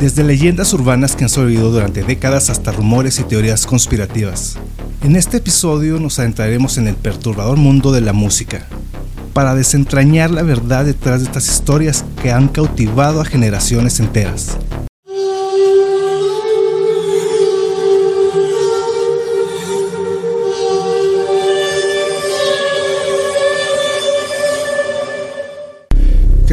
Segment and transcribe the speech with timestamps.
[0.00, 4.56] Desde leyendas urbanas que han sobrevivido durante décadas hasta rumores y teorías conspirativas.
[5.02, 8.66] En este episodio nos adentraremos en el perturbador mundo de la música,
[9.32, 14.56] para desentrañar la verdad detrás de estas historias que han cautivado a generaciones enteras.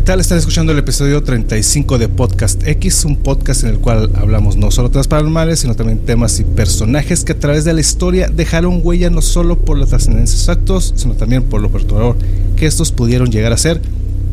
[0.08, 0.22] Tal?
[0.22, 4.72] Están escuchando el episodio 35 de Podcast X, un podcast en el cual hablamos no
[4.72, 8.30] solo de las paranormales, sino también temas y personajes que a través de la historia
[8.30, 12.16] dejaron huella no solo por las trascendencias actos, sino también por lo perturbador
[12.56, 13.82] que estos pudieron llegar a ser.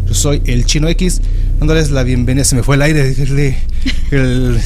[0.06, 1.20] Yo soy el Chino X,
[1.58, 2.44] dándoles la bienvenida.
[2.44, 3.56] Se me fue el aire, decirle
[4.12, 4.60] el,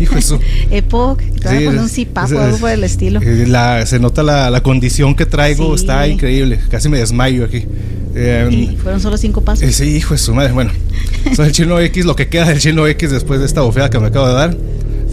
[0.00, 0.40] hijo eso.
[0.70, 3.20] Epoch, sí, con un cipapo, algo por el estilo.
[3.22, 6.60] Eh, se nota la, condición que traigo, está increíble.
[6.70, 7.66] Casi me desmayo aquí.
[8.14, 9.64] Eh, fueron solo cinco pasos.
[9.64, 10.52] Eh, sí, hijo de su madre.
[10.52, 10.70] Bueno,
[11.36, 13.98] soy el chino X, lo que queda del chino X después de esta bofeada que
[13.98, 14.56] me acabo de dar.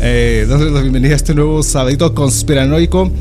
[0.02, 3.12] Eh, la bienvenida a este nuevo sabadito conspiranoico,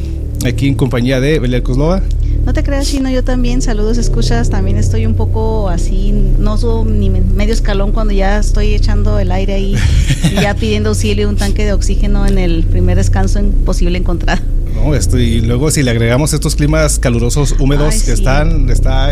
[0.47, 2.03] aquí en compañía de Belia Kozlova.
[2.45, 6.87] No te creas, Chino, yo también, saludos, escuchas, también estoy un poco así, no subo
[6.87, 9.77] ni medio escalón cuando ya estoy echando el aire ahí
[10.25, 14.41] y ya pidiendo auxilio, un tanque de oxígeno en el primer descanso posible encontrado.
[14.75, 19.11] No, esto, y luego si le agregamos estos climas calurosos, húmedos que están, está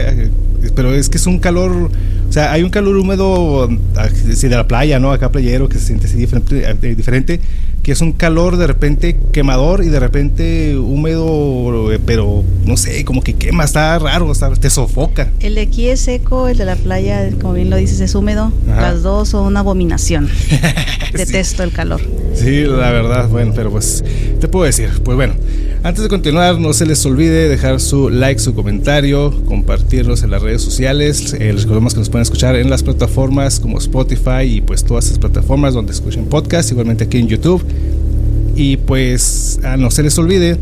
[0.74, 1.90] pero es que es un calor,
[2.28, 5.12] o sea, hay un calor húmedo de la playa, ¿no?
[5.12, 7.40] Acá playero que se siente así diferente, eh, diferente,
[7.82, 13.02] que es un calor de repente quemador y de repente húmedo, eh, pero no sé,
[13.06, 15.30] como que quema, está raro, te sofoca.
[15.40, 18.52] El de aquí es seco, el de la playa, como bien lo dices, es húmedo.
[18.66, 20.28] Las dos son una abominación.
[21.14, 22.02] Detesto el calor.
[22.34, 24.04] Sí, la verdad, bueno, pero pues,
[24.38, 25.34] te puedo decir, pues bueno.
[25.84, 30.42] Antes de continuar, no se les olvide dejar su like, su comentario, compartirlos en las
[30.42, 31.34] redes sociales.
[31.34, 35.06] Eh, les recordamos que nos pueden escuchar en las plataformas como Spotify y pues todas
[35.06, 37.64] esas plataformas donde escuchen podcast, igualmente aquí en YouTube.
[38.56, 40.58] Y pues ah, no se les olvide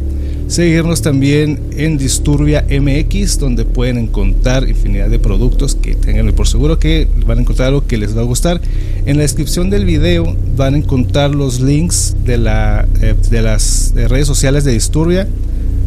[0.49, 6.79] Seguirnos también en Disturbia MX, donde pueden encontrar infinidad de productos que tengan por seguro
[6.79, 8.61] que van a encontrar algo que les va a gustar.
[9.07, 13.93] En la descripción del video van a encontrar los links de, la, eh, de las
[13.97, 15.27] redes sociales de Disturbia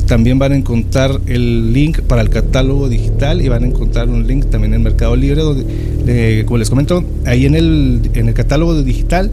[0.10, 4.26] también van a encontrar el link para el catálogo digital y van a encontrar un
[4.26, 8.82] link también en Mercado Libre, donde, como les comento, ahí en el, en el catálogo
[8.82, 9.30] digital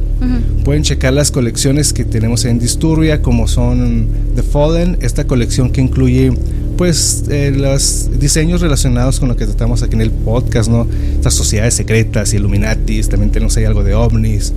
[0.65, 5.81] pueden checar las colecciones que tenemos en Disturbia, como son The Fallen, esta colección que
[5.81, 6.33] incluye
[6.77, 10.87] pues eh, los diseños relacionados con lo que tratamos aquí en el podcast, ¿no?
[11.15, 14.53] Estas sociedades secretas, Illuminatis, también tenemos ahí algo de ovnis,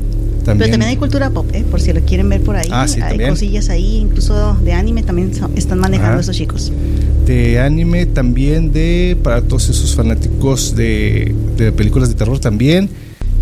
[0.46, 1.64] pero también hay cultura pop, ¿eh?
[1.70, 2.70] por si lo quieren ver por ahí.
[2.72, 6.72] Ah, hay cosillas ahí, incluso de anime también están manejando esos chicos.
[7.26, 12.90] De anime también, de para todos esos fanáticos de, de películas de terror también.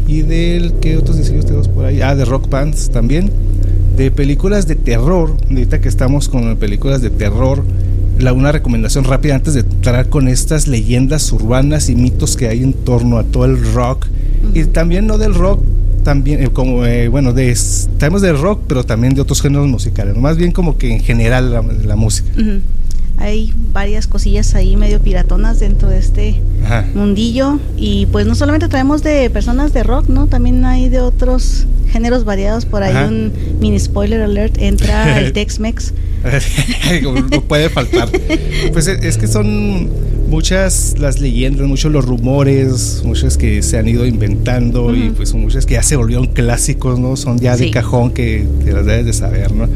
[0.08, 2.02] Y del que otros diseños tenemos por ahí.
[2.02, 3.30] Ah, de rock bands también.
[3.98, 5.36] De películas de terror.
[5.50, 7.64] Ahorita que estamos con películas de terror.
[8.18, 12.64] La, una recomendación rápida antes de entrar con estas leyendas urbanas y mitos que hay
[12.64, 14.08] en torno a todo el rock.
[14.54, 15.62] Y también no del rock
[16.08, 17.54] también, eh, como, eh, bueno, de,
[17.98, 21.52] tenemos de rock, pero también de otros géneros musicales, más bien como que en general
[21.52, 22.30] la, música.
[23.18, 26.42] Hay varias cosillas ahí medio piratonas dentro de este
[26.96, 30.28] mundillo y pues no solamente traemos de personas de rock, ¿no?
[30.28, 35.94] También hay de otros géneros variados, por ahí un mini spoiler alert, entra el Tex-Mex.
[37.32, 38.08] no puede faltar.
[38.72, 39.90] Pues es que son
[40.28, 45.66] muchas las leyendas, muchos los rumores, muchas que se han ido inventando y pues muchas
[45.66, 47.16] que ya se volvieron clásicos, ¿no?
[47.16, 49.68] Son ya de cajón que te las debes de saber, ¿no?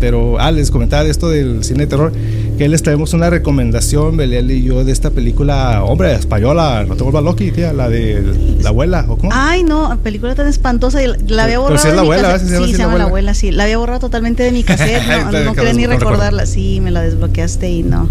[0.00, 2.12] Pero, ah, les comentaba esto del cine de terror,
[2.58, 7.04] que les traemos una recomendación, Belial y yo, de esta película, hombre, española, no te
[7.04, 8.20] vuelvas loqui, tía, la de
[8.60, 9.30] la abuela, ¿o cómo?
[9.32, 10.98] Ay, no, película tan espantosa,
[11.28, 11.76] la había borrado.
[11.76, 14.42] Pero, si es la abuela, sí, se llama la abuela, sí, la había borrado totalmente
[14.42, 18.08] de mi cassette, no, no quería ni recordarla, sí, me la desbloqueaste y no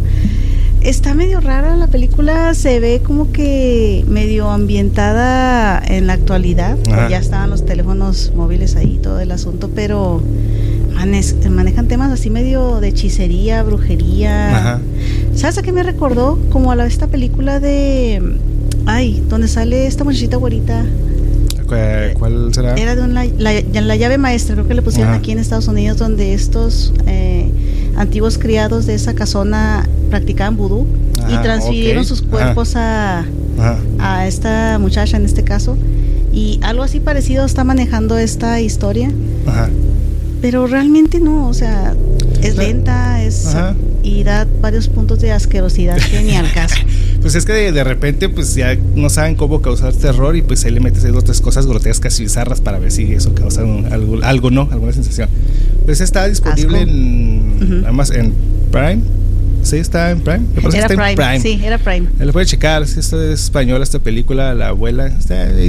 [0.81, 6.77] está medio rara la película, se ve como que medio ambientada en la actualidad.
[7.09, 10.21] Ya estaban los teléfonos móviles ahí, todo el asunto, pero
[11.49, 14.79] manejan temas así medio de hechicería, brujería.
[15.35, 16.39] ¿Sabes a qué me recordó?
[16.49, 18.37] Como a la, esta película de...
[18.85, 20.85] Ay, donde sale esta muchachita güerita.
[22.13, 22.75] ¿Cuál será?
[22.75, 23.25] Era de la,
[23.81, 27.49] la, llave maestra, creo que le pusieron aquí en Estados Unidos, donde estos eh,
[27.95, 30.85] antiguos criados de esa casona practicaban vudú
[31.29, 33.25] y transfirieron sus cuerpos a,
[33.99, 35.77] a esta muchacha en este caso.
[36.33, 39.11] Y algo así parecido está manejando esta historia.
[40.41, 41.93] Pero realmente no, o sea,
[42.41, 43.55] es lenta, es
[44.03, 46.75] y da varios puntos de asquerosidad que ni al caso.
[47.21, 50.71] Pues es que de, repente pues ya no saben cómo causar terror y pues ahí
[50.71, 54.49] le metes dos tres cosas grotescas y bizarras para ver si eso causa algo, algo
[54.49, 55.29] no, alguna sensación.
[55.85, 58.33] Pues está disponible en, además en
[58.71, 59.01] Prime.
[59.63, 60.45] Sí, está en Prime.
[60.73, 61.39] era Prime.
[61.39, 62.07] Sí, era Prime.
[62.19, 62.87] Lo puede checar.
[62.87, 65.11] Si esto es española, esta película, La Abuela.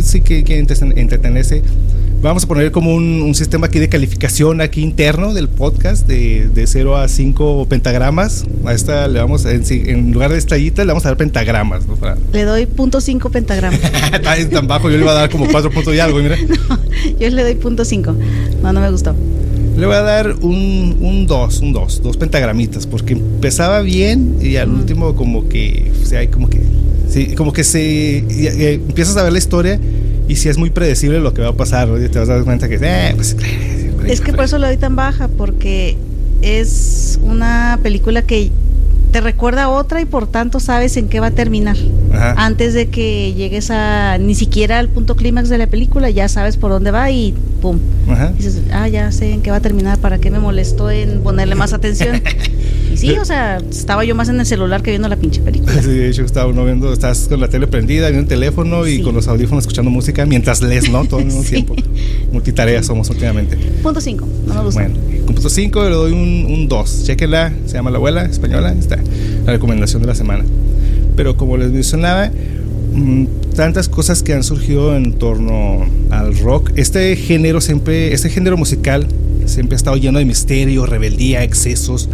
[0.03, 0.65] sí que quiere
[0.97, 1.63] entretenerse
[2.23, 6.69] Vamos a poner como un, sistema aquí de calificación aquí interno del podcast de, de
[6.69, 8.45] 0 a 5 pentagramas.
[8.65, 11.83] A esta le vamos, en, en lugar de estrellitas, le vamos a dar pentagramas.
[12.33, 13.81] Le doy punto .5 pentagramas.
[14.13, 16.37] Está tan bajo, yo le iba a dar como 4 puntos y algo, mira.
[17.19, 18.15] yo le doy punto .5.
[18.63, 19.17] No, no me gustó.
[19.77, 24.69] Le voy a dar un 2, un 2, dos pentagramitas, porque empezaba bien y al
[24.69, 26.61] último como que, o sea, como que,
[27.09, 28.19] sí, como que se,
[28.75, 29.81] empiezas a ver la historia
[30.33, 32.67] y si es muy predecible lo que va a pasar, te vas a dar cuenta
[32.67, 33.37] que eh, pues,
[34.07, 35.99] es que por eso lo doy tan baja, porque
[36.41, 38.51] es una película que
[39.11, 41.77] te recuerda a otra y por tanto sabes en qué va a terminar.
[42.37, 46.57] Antes de que llegues a ni siquiera al punto clímax de la película, ya sabes
[46.57, 47.79] por dónde va y pum.
[48.37, 51.55] Dices, ah, ya sé en qué va a terminar, ¿para qué me molestó en ponerle
[51.55, 52.21] más atención?
[52.93, 55.81] Y sí, o sea, estaba yo más en el celular que viendo la pinche película.
[55.81, 59.01] Sí, de hecho, estaba uno viendo, estás con la tele prendida, viendo el teléfono y
[59.01, 61.07] con los audífonos escuchando música mientras lees, ¿no?
[61.07, 61.75] Todo el mismo tiempo.
[62.33, 63.57] Multitarea somos últimamente.
[63.83, 64.83] Punto 5, no me gusta.
[64.83, 67.05] Bueno, con punto 5 le doy un 2.
[67.05, 68.99] Chequenla, se llama La Abuela Española, está
[69.47, 70.45] la recomendación de la semana.
[71.17, 72.31] Pero como les mencionaba,
[72.93, 73.25] mm,
[73.55, 76.73] tantas cosas que han surgido en torno al rock.
[76.77, 79.07] Este género siempre, este género musical
[79.47, 82.09] siempre ha estado lleno de misterio, rebeldía, excesos,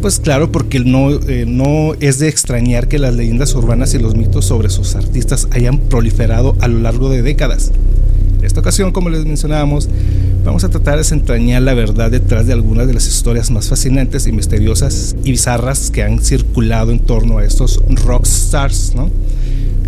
[0.00, 4.14] pues claro, porque no, eh, no es de extrañar que las leyendas urbanas y los
[4.14, 7.72] mitos sobre sus artistas hayan proliferado a lo largo de décadas.
[8.38, 9.88] En esta ocasión, como les mencionábamos,
[10.44, 14.26] vamos a tratar de desentrañar la verdad detrás de algunas de las historias más fascinantes
[14.28, 19.10] y misteriosas y bizarras que han circulado en torno a estos rockstars, ¿no?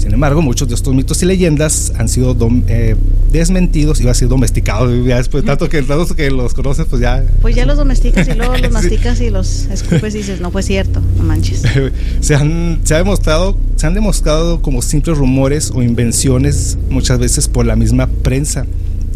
[0.01, 2.35] Sin embargo, muchos de estos mitos y leyendas han sido
[2.69, 2.97] eh,
[3.31, 4.91] desmentidos y han sido domesticados.
[5.11, 7.25] Ya después, tanto que, tanto que los conoces, pues ya.
[7.43, 10.63] Pues ya los domesticas y luego los masticas y los escupes y dices, no fue
[10.63, 11.63] cierto, no manches.
[12.21, 17.49] se, han, se, ha demostrado, se han demostrado como simples rumores o invenciones, muchas veces
[17.49, 18.67] por la misma prensa.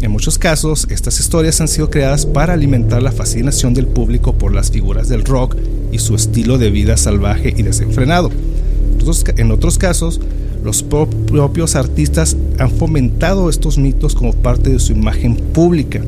[0.01, 4.53] En muchos casos, estas historias han sido creadas para alimentar la fascinación del público por
[4.53, 5.55] las figuras del rock
[5.91, 8.29] y su estilo de vida salvaje y desenfrenado.
[9.37, 10.19] En otros casos,
[10.65, 16.01] los propios artistas han fomentado estos mitos como parte de su imagen pública.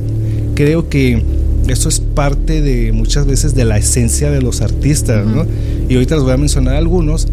[0.56, 1.21] Creo que
[1.68, 5.45] eso es parte de muchas veces de la esencia de los artistas, ¿no?
[5.88, 7.27] Y ahorita les voy a mencionar algunos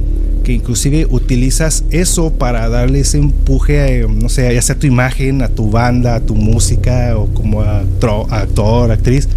[0.45, 4.87] que inclusive utilizas eso para darle ese empuje, a, no sé, ya sea a tu
[4.87, 9.29] imagen, a tu banda, a tu música o como actor, actriz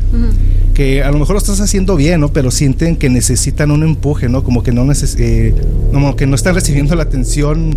[0.77, 2.31] que a lo mejor lo estás haciendo bien, ¿no?
[2.31, 4.43] Pero sienten que necesitan un empuje, ¿no?
[4.43, 4.87] Como que no,
[5.17, 5.55] eh,
[5.91, 7.75] como que no están recibiendo la atención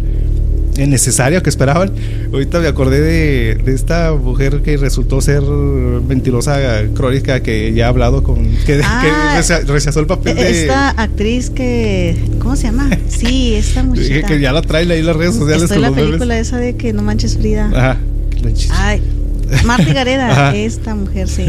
[0.76, 1.92] necesaria que esperaban.
[2.30, 6.58] Ahorita me acordé de, esta mujer que resultó ser mentirosa
[6.94, 12.18] crónica que ya ha hablado con que, ah, rechazó el papel de esta actriz que
[12.38, 12.90] ¿cómo se llama?
[13.08, 14.26] Sí, esta muchacha.
[14.26, 15.62] que ya la trae ahí las redes sociales.
[15.62, 17.70] Estoy la película esa de que no manches Frida.
[17.74, 17.98] Ajá.
[18.72, 19.02] Ay,
[19.64, 21.46] Marta Gareda, esta mujer sí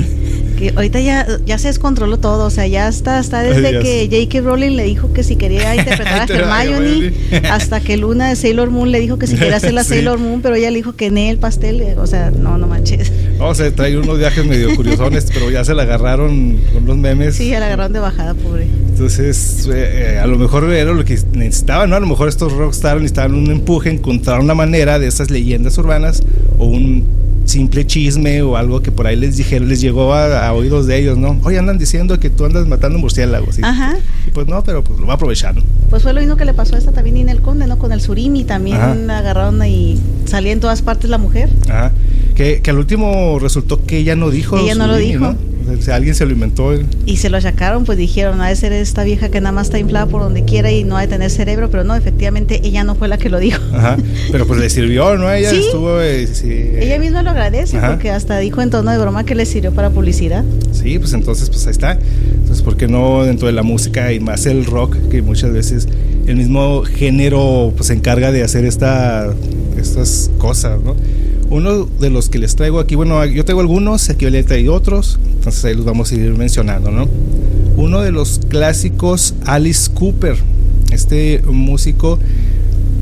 [0.69, 4.41] ahorita ya, ya se descontroló todo, o sea, ya está, está desde que J.K.
[4.41, 7.13] Rowling le dijo que si quería interpretar a Hermione,
[7.49, 10.41] hasta que Luna de Sailor Moon le dijo que si quería hacer la Sailor Moon,
[10.41, 13.11] pero ella le dijo que en el pastel, o sea, no, no manches.
[13.37, 17.35] No, se trae unos viajes medio curiosones, pero ya se la agarraron con los memes.
[17.35, 18.67] Sí, ya la agarraron de bajada, pobre.
[18.89, 21.95] Entonces, eh, a lo mejor era lo que necesitaban, ¿no?
[21.95, 26.21] A lo mejor estos rockstars necesitaban un empuje, encontrar una manera de esas leyendas urbanas
[26.57, 30.87] o un simple chisme o algo que por ahí les dijeron, les llegó a, oídos
[30.87, 31.39] de ellos, ¿no?
[31.43, 33.55] Hoy andan diciendo que tú andas matando murciélagos.
[33.55, 33.61] ¿sí?
[33.63, 33.95] Ajá.
[34.27, 35.61] Y pues no, pero pues lo va aprovechando.
[35.89, 37.77] Pues fue lo mismo que le pasó a esta también en el Conde, ¿no?
[37.77, 41.49] Con el Surimi también agarraron y salía en todas partes la mujer.
[41.67, 41.91] Ajá.
[42.41, 44.57] Que, que al último resultó que ella no dijo.
[44.57, 45.35] Ella no lo dijo.
[45.77, 46.73] O sea, alguien se lo inventó.
[47.05, 49.77] Y se lo achacaron, pues dijeron, ha de ser esta vieja que nada más está
[49.77, 52.95] inflada por donde quiera y no ha de tener cerebro, pero no, efectivamente ella no
[52.95, 53.61] fue la que lo dijo.
[53.75, 53.95] Ajá,
[54.31, 55.31] pero pues le sirvió, ¿no?
[55.31, 56.01] Ella estuvo...
[56.01, 56.27] Eh,
[56.81, 59.91] ella misma lo agradece porque hasta dijo en tono de broma que le sirvió para
[59.91, 60.43] publicidad.
[60.71, 61.91] Sí, pues entonces pues ahí está.
[61.91, 65.87] Entonces, ¿por qué no dentro de la música y más el rock, que muchas veces
[66.25, 69.31] el mismo género pues se encarga de hacer esta,
[69.77, 70.95] estas cosas, ¿no?
[71.51, 75.19] Uno de los que les traigo aquí, bueno, yo tengo algunos, aquí le traigo otros,
[75.33, 77.09] entonces ahí los vamos a ir mencionando, ¿no?
[77.75, 80.37] Uno de los clásicos, Alice Cooper,
[80.93, 82.19] este músico,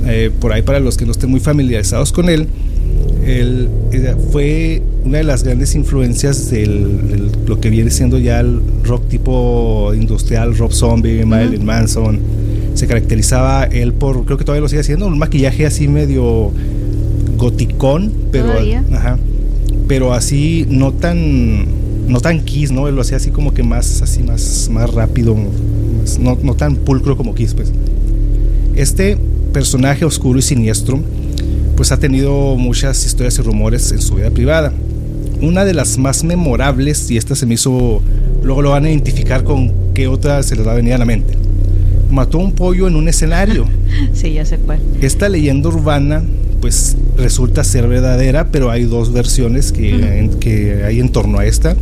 [0.07, 2.47] eh, por ahí para los que no estén muy familiarizados con él,
[3.23, 3.69] él,
[4.31, 6.65] fue una de las grandes influencias de
[7.45, 12.19] lo que viene siendo ya el rock tipo industrial, Rob Zombie, Marilyn Manson,
[12.73, 16.51] se caracterizaba él por, creo que todavía lo sigue haciendo, un maquillaje así medio
[17.39, 18.53] goticón, pero,
[18.93, 19.17] ajá,
[19.87, 21.65] pero así no tan,
[22.07, 22.87] no tan Kiss, ¿no?
[22.87, 25.35] Él lo hacía así como que más, así más, más rápido,
[26.19, 27.71] no, no tan pulcro como Kiss, pues.
[28.75, 29.17] Este
[29.51, 30.99] personaje oscuro y siniestro,
[31.75, 34.73] pues ha tenido muchas historias y rumores en su vida privada.
[35.41, 38.01] Una de las más memorables, y esta se me hizo,
[38.43, 41.05] luego lo van a identificar con qué otra se les va a venir a la
[41.05, 41.33] mente.
[42.11, 43.65] Mató un pollo en un escenario.
[44.13, 44.79] sí, ya sé cuál.
[45.01, 46.23] Esta leyenda urbana,
[46.61, 51.75] pues resulta ser verdadera, pero hay dos versiones que, que hay en torno a esta.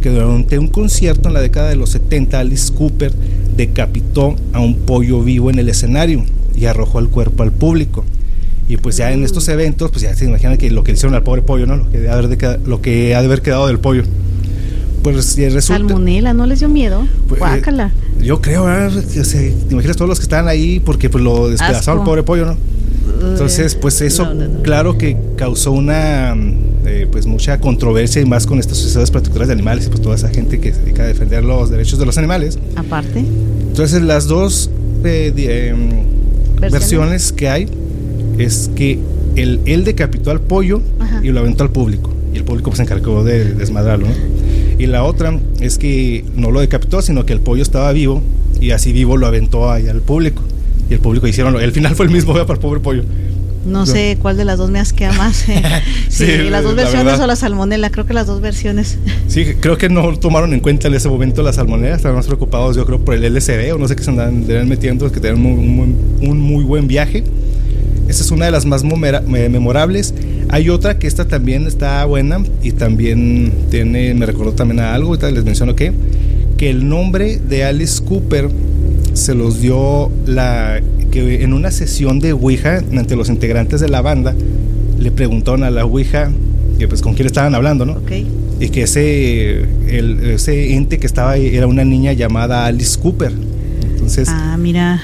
[0.00, 3.12] Que durante un concierto en la década de los 70, Alice Cooper
[3.56, 6.24] decapitó a un pollo vivo en el escenario
[6.56, 8.04] y arrojó el cuerpo al público.
[8.68, 11.22] Y pues ya en estos eventos, pues ya se imaginan que lo que hicieron al
[11.22, 11.76] pobre pollo, ¿no?
[11.76, 14.04] Lo que ha de haber, lo que ha de haber quedado del pollo.
[15.02, 15.60] Pues resulta...
[15.60, 17.06] Salmonela, ¿no les dio miedo?
[17.28, 17.92] Pues, Guácala.
[18.20, 22.22] yo creo, te imaginas todos los que estaban ahí porque pues lo despedazaron al pobre
[22.22, 22.56] pollo, ¿no?
[23.20, 24.28] Entonces, pues eso,
[24.62, 26.34] claro que causó una,
[26.84, 30.16] eh, pues mucha controversia y más con estas sociedades protectoras de animales y pues toda
[30.16, 32.58] esa gente que se dedica a defender los derechos de los animales.
[32.76, 33.24] Aparte.
[33.68, 34.70] Entonces, las dos
[35.04, 35.32] eh,
[35.70, 35.90] em,
[36.60, 37.32] ¿Versiones?
[37.32, 37.68] que hay
[38.38, 38.98] es que
[39.36, 40.80] él, él decapitó al pollo
[41.22, 42.12] y lo aventó al público.
[42.32, 44.06] Y el público pues, se encargó de desmadrarlo.
[44.78, 48.22] Y la otra es que no lo decapitó, sino que el pollo estaba vivo
[48.60, 50.42] y así vivo lo aventó ahí al público.
[50.92, 53.02] Y el público hicieron, el final fue el mismo para el pobre pollo.
[53.64, 55.48] No sé cuál de las dos me asquea más.
[55.48, 55.62] Eh.
[56.10, 58.98] sí, las dos versiones o la salmonela, creo que las dos versiones.
[59.26, 62.76] sí, creo que no tomaron en cuenta en ese momento la salmonela, estaban más preocupados
[62.76, 65.96] yo creo por el LSD o no sé qué se andan metiendo, que tenían un,
[66.20, 67.24] un, muy buen viaje.
[68.06, 70.12] Esa es una de las más memorables.
[70.50, 75.08] Hay otra que esta también está buena y también tiene, me recordó también a algo,
[75.08, 75.90] ahorita les menciono que,
[76.58, 78.50] que el nombre de Alice Cooper
[79.14, 84.00] se los dio la que en una sesión de Ouija entre los integrantes de la
[84.00, 84.34] banda
[84.98, 86.30] le preguntaron a la Ouija
[86.78, 88.00] que pues con quién estaban hablando, ¿no?
[88.60, 89.66] Y que ese
[90.34, 93.32] ese ente que estaba ahí era una niña llamada Alice Cooper.
[93.92, 95.00] Entonces, ah, mira.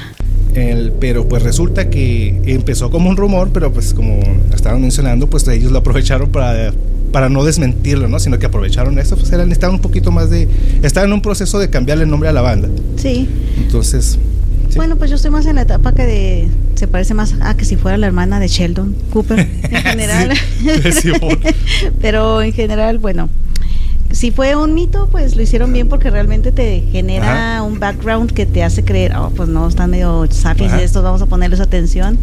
[0.55, 4.19] El, pero pues resulta que empezó como un rumor, pero pues como
[4.53, 6.73] estaban mencionando, pues ellos lo aprovecharon para
[7.12, 8.19] para no desmentirlo, ¿no?
[8.19, 10.49] Sino que aprovecharon eso, pues eran, estaban un poquito más de...
[10.83, 12.69] Estaban en un proceso de cambiarle el nombre a la banda.
[12.97, 13.29] Sí.
[13.57, 14.19] Entonces...
[14.77, 16.49] Bueno, pues yo estoy más en la etapa que de...
[16.75, 20.33] Se parece más a que si fuera la hermana de Sheldon Cooper, en general.
[22.00, 23.29] Pero en general, bueno,
[24.18, 28.46] si fue un mito, pues lo hicieron bien porque realmente te genera un background que
[28.46, 32.18] te hace creer, oh, pues no, están medio safis estos, vamos a ponerles atención.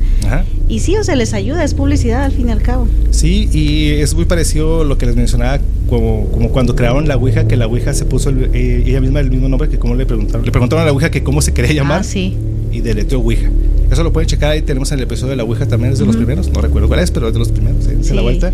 [0.67, 2.89] Y sí, o sea, les ayuda, es publicidad al fin y al cabo.
[3.11, 7.47] Sí, y es muy parecido lo que les mencionaba, como, como cuando crearon la Ouija,
[7.47, 10.45] que la Ouija se puso eh, ella misma el mismo nombre que como le preguntaron.
[10.45, 12.01] Le preguntaron a la Ouija que cómo se quería llamar.
[12.01, 12.35] Ah, sí.
[12.73, 13.49] Y deleteó Ouija.
[13.89, 16.05] Eso lo pueden checar ahí, tenemos en el episodio de la Ouija también, es de
[16.05, 18.13] los primeros, no recuerdo cuál es, pero es de los primeros, ¿eh?
[18.13, 18.51] la vuelta.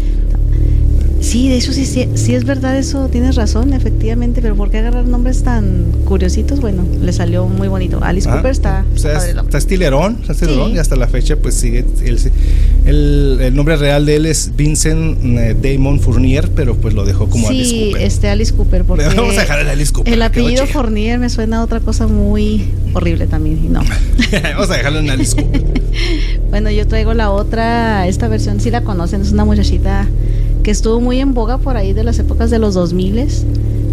[1.22, 5.06] Sí, de hecho sí, sí, es verdad eso, tienes razón, efectivamente, pero ¿por qué agarrar
[5.06, 6.60] nombres tan curiositos?
[6.60, 8.00] Bueno, le salió muy bonito.
[8.02, 8.86] Alice ah, Cooper está...
[8.94, 11.86] O sea, está estilerón, está estilerón y hasta la fecha pues sigue...
[12.86, 17.30] El, el, nombre real de él es Vincent eh, Damon Fournier, pero pues lo dejó
[17.30, 17.98] como Alice Cooper.
[18.00, 19.06] Sí, este Alice Cooper, porque...
[19.06, 20.12] Vamos a dejar a Alice Cooper.
[20.12, 23.84] El apellido Fournier me suena a otra cosa muy horrible también, y no.
[24.56, 25.62] Vamos a dejarlo en Alice Cooper.
[26.50, 30.08] bueno, yo traigo la otra, esta versión, si la conocen, es una muchachita
[30.64, 33.28] que estuvo muy en boga por ahí de las épocas de los 2000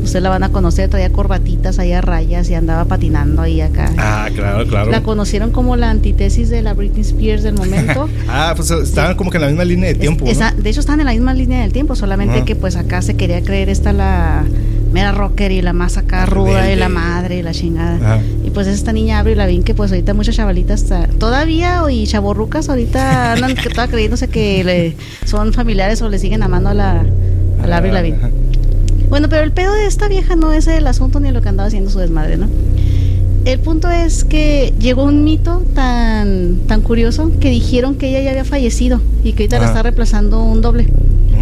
[0.02, 3.92] Usted la van a conocer, traía corbatitas ahí a rayas y andaba patinando ahí acá.
[3.98, 4.90] Ah, claro, claro.
[4.90, 8.08] La conocieron como la antítesis de la Britney Spears del momento.
[8.28, 10.25] ah, pues estaban como que en la misma línea de tiempo.
[10.25, 13.42] De hecho, estaban en la misma línea del tiempo, solamente que pues acá se quería
[13.42, 14.44] creer esta la
[14.92, 18.21] mera rocker y la más acá ruda y la madre y la chingada.
[18.45, 20.85] Y pues esta niña abre y la vi que pues ahorita muchas chavalitas
[21.18, 26.42] todavía y chaborrucas ahorita andan que toda creyéndose que le, son familiares o le siguen
[26.42, 27.04] amando a la
[27.62, 28.18] a la Avril Lavigne.
[29.09, 31.66] Bueno, pero el pedo de esta vieja no es el asunto ni lo que andaba
[31.68, 32.49] haciendo su desmadre, ¿no?
[33.45, 38.30] El punto es que llegó un mito tan tan curioso que dijeron que ella ya
[38.30, 40.88] había fallecido y que ahorita la está reemplazando un doble.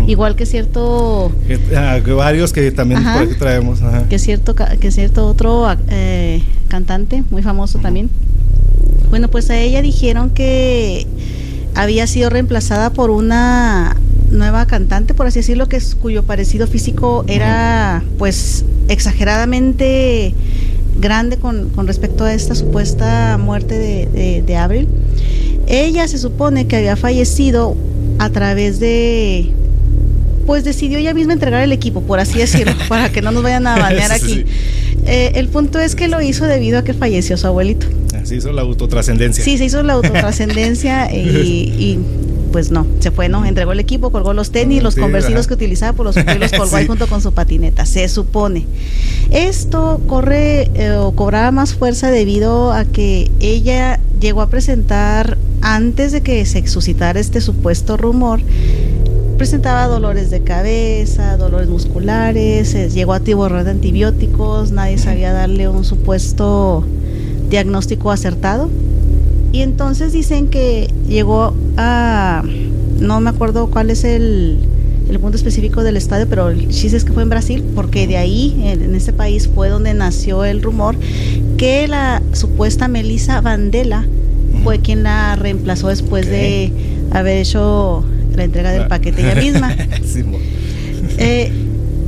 [0.06, 1.32] Igual que cierto...
[1.76, 3.80] Ah, varios que también por aquí traemos.
[4.08, 8.08] Que cierto, que cierto otro eh, cantante muy famoso también.
[9.10, 11.06] Bueno, pues a ella dijeron que
[11.74, 13.96] había sido reemplazada por una
[14.30, 20.34] nueva cantante, por así decirlo, que es, cuyo parecido físico era pues exageradamente
[21.00, 24.88] grande con, con, respecto a esta supuesta muerte de, de, de Abril.
[25.66, 27.76] Ella se supone que había fallecido
[28.18, 29.52] a través de
[30.46, 33.66] pues decidió ella misma entregar el equipo, por así decirlo, para que no nos vayan
[33.66, 34.44] a banear aquí.
[35.06, 37.86] Eh, el punto es que lo hizo debido a que falleció su abuelito.
[38.24, 39.44] se hizo la autotrascendencia.
[39.44, 41.98] Sí, se hizo la autotrascendencia y, y,
[42.50, 43.44] pues no, se fue, ¿no?
[43.44, 46.86] Entregó el equipo, colgó los tenis, los conversidos que utilizaba, por los, los colgó ahí
[46.86, 48.64] junto con su patineta, se supone.
[49.30, 56.12] Esto corre eh, o cobraba más fuerza debido a que ella llegó a presentar, antes
[56.12, 58.40] de que se suscitara este supuesto rumor,
[59.36, 65.68] presentaba dolores de cabeza, dolores musculares, eh, llegó a tiborrar de antibióticos, nadie sabía darle
[65.68, 66.84] un supuesto
[67.50, 68.70] diagnóstico acertado.
[69.52, 72.42] Y entonces dicen que llegó a,
[73.00, 74.58] no me acuerdo cuál es el,
[75.08, 78.16] el punto específico del estadio, pero el chiste es que fue en Brasil, porque de
[78.16, 80.96] ahí, en, este país, fue donde nació el rumor
[81.56, 84.06] que la supuesta Melissa Vandela
[84.64, 86.72] fue quien la reemplazó después de
[87.12, 88.04] haber hecho
[88.36, 89.74] la entrega del paquete ella misma.
[91.18, 91.50] Eh,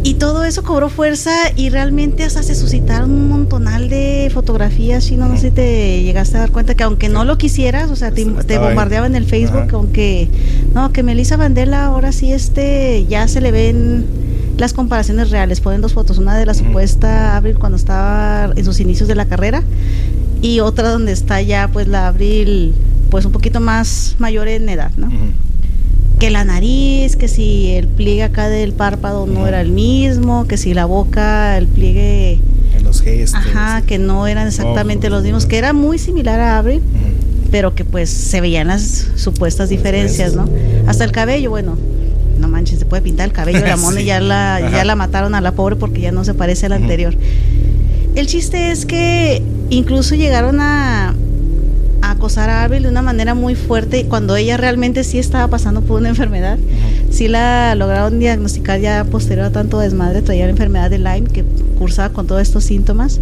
[0.03, 5.29] y todo eso cobró fuerza y realmente hasta se suscitaron un montonal de fotografías, no,
[5.29, 8.13] no sé si te llegaste a dar cuenta que aunque no lo quisieras, o sea,
[8.13, 10.29] te, bombardeaba en el Facebook, aunque,
[10.73, 14.07] no, que Melissa Vandela ahora sí este, ya se le ven
[14.57, 18.81] las comparaciones reales, ponen dos fotos, una de la supuesta Abril cuando estaba en sus
[18.81, 19.63] inicios de la carrera
[20.43, 22.75] y otra donde está ya pues la Abril
[23.11, 25.11] pues un poquito más mayor en edad, ¿no?
[26.19, 30.57] Que la nariz, que si el pliegue acá del párpado no era el mismo, que
[30.57, 32.41] si la boca, el pliegue...
[32.77, 33.35] En los gestos.
[33.35, 36.83] Ajá, que no eran exactamente los mismos, que era muy similar a Abril,
[37.51, 40.49] pero que pues se veían las supuestas diferencias, ¿no?
[40.87, 41.77] Hasta el cabello, bueno,
[42.39, 44.97] no manches, se puede pintar el cabello de la mona y ya la, ya la
[44.97, 47.15] mataron a la pobre porque ya no se parece al anterior.
[48.15, 51.15] El chiste es que incluso llegaron a
[52.19, 56.01] acosar a Abel de una manera muy fuerte cuando ella realmente sí estaba pasando por
[56.01, 56.59] una enfermedad.
[57.11, 61.45] Sí la lograron diagnosticar ya posterior a tanto desmadre, traía la enfermedad de Lyme que
[61.79, 63.21] cursaba con todos estos síntomas.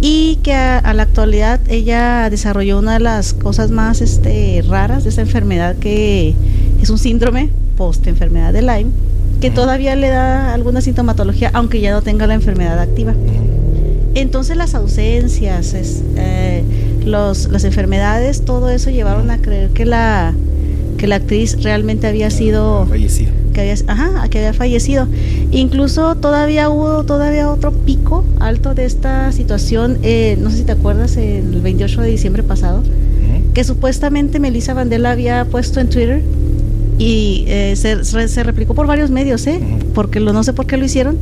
[0.00, 5.10] Y que a, la actualidad ella desarrolló una de las cosas más este, raras de
[5.10, 6.34] esa enfermedad que
[6.80, 8.90] es un síndrome post enfermedad de Lyme
[9.40, 13.12] que todavía le da alguna sintomatología aunque ya no tenga la enfermedad activa.
[14.14, 16.64] Entonces las ausencias, es, eh,
[17.04, 20.34] los, las enfermedades, todo eso llevaron a creer que la,
[20.96, 22.86] que la actriz realmente había sido...
[22.86, 23.32] Fallecido.
[23.52, 25.08] Que había, ajá, que había fallecido.
[25.50, 30.72] Incluso todavía hubo todavía otro pico alto de esta situación, eh, no sé si te
[30.72, 32.82] acuerdas, el 28 de diciembre pasado,
[33.54, 36.22] que supuestamente Melissa Vandela había puesto en Twitter
[36.98, 39.60] y eh, se, se, replicó por varios medios, ¿eh?
[39.94, 41.18] Porque lo, no sé por qué lo hicieron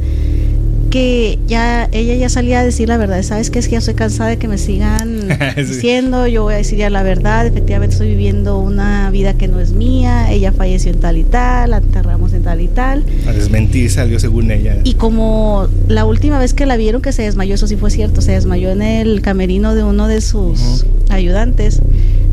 [0.88, 3.94] que ya ella ya salía a decir la verdad, sabes que es que ya estoy
[3.94, 8.08] cansada de que me sigan diciendo, yo voy a decir ya la verdad, efectivamente estoy
[8.08, 12.32] viviendo una vida que no es mía, ella falleció en tal y tal, la enterramos
[12.32, 13.04] en tal y tal.
[13.26, 14.78] A desmentir salió según ella.
[14.84, 18.20] Y como la última vez que la vieron que se desmayó, eso sí fue cierto,
[18.20, 21.80] se desmayó en el camerino de uno de sus ayudantes,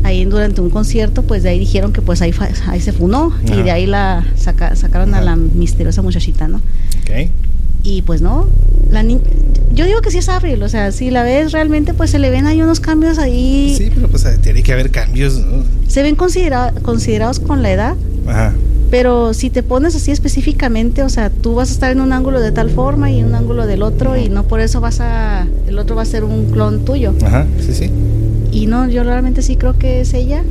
[0.04, 2.32] ahí durante un concierto, pues de ahí dijeron que pues ahí,
[2.66, 6.60] ahí se funó y de ahí la sacaron a la misteriosa muchachita, ¿no?
[7.02, 7.30] Okay.
[7.86, 8.48] Y pues no,
[8.90, 9.04] la
[9.72, 12.30] yo digo que sí es Abril, o sea, si la ves realmente, pues se le
[12.30, 13.76] ven ahí unos cambios ahí.
[13.78, 15.62] Sí, pero pues tiene que haber cambios, ¿no?
[15.86, 17.94] Se ven considerados con la edad.
[18.26, 18.54] Ajá.
[18.90, 22.40] Pero si te pones así específicamente, o sea, tú vas a estar en un ángulo
[22.40, 25.46] de tal forma y en un ángulo del otro y no por eso vas a,
[25.68, 27.14] el otro va a ser un clon tuyo.
[27.24, 27.90] Ajá, sí, sí.
[28.50, 30.42] Y no, yo realmente sí creo que es ella.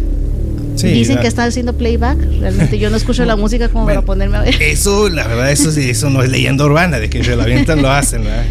[0.76, 2.18] Dicen que está haciendo playback.
[2.40, 4.62] Realmente yo no escucho la música como para ponerme a ver.
[4.62, 7.90] Eso, la verdad, eso eso no es leyenda urbana, de que se la avientan lo
[7.90, 8.46] hacen, ¿verdad?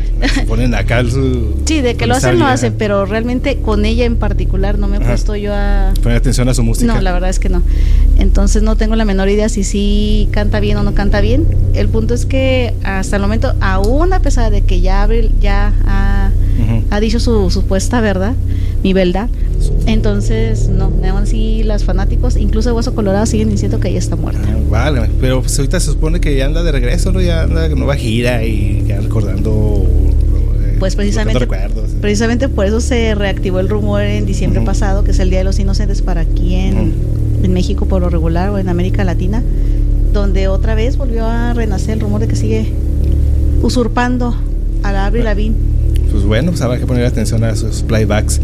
[0.47, 1.55] ponen acá su.
[1.65, 4.99] Sí, de que lo hacen, lo hacen, pero realmente con ella en particular no me
[4.99, 5.93] he puesto yo a.
[6.03, 6.93] Poner atención a su música.
[6.93, 7.63] No, la verdad es que no.
[8.19, 11.47] Entonces no tengo la menor idea si sí canta bien o no canta bien.
[11.75, 15.73] El punto es que hasta el momento, aún a pesar de que ya Abril ya
[15.87, 16.31] ha,
[16.91, 18.35] ha dicho su supuesta verdad,
[18.83, 19.29] mi verdad,
[19.87, 24.17] entonces, no, aún así los fanáticos, incluso de Hueso Colorado, siguen diciendo que ella está
[24.17, 24.43] muerta.
[24.47, 27.21] Ah, vale, pero pues ahorita se supone que ya anda de regreso, ¿no?
[27.21, 29.87] Ya anda nueva gira y ya recordando.
[30.65, 31.47] Eh, pues precisamente,
[32.01, 35.45] precisamente por eso se reactivó el rumor en diciembre pasado, que es el Día de
[35.45, 37.15] los Inocentes para aquí en,
[37.53, 39.43] México por lo regular o en América Latina,
[40.15, 42.73] donde otra vez volvió a renacer el rumor de que sigue
[43.61, 44.35] usurpando
[44.83, 45.55] a la Avril Lavigne.
[46.11, 48.41] Pues bueno, pues habrá que poner atención a sus playbacks.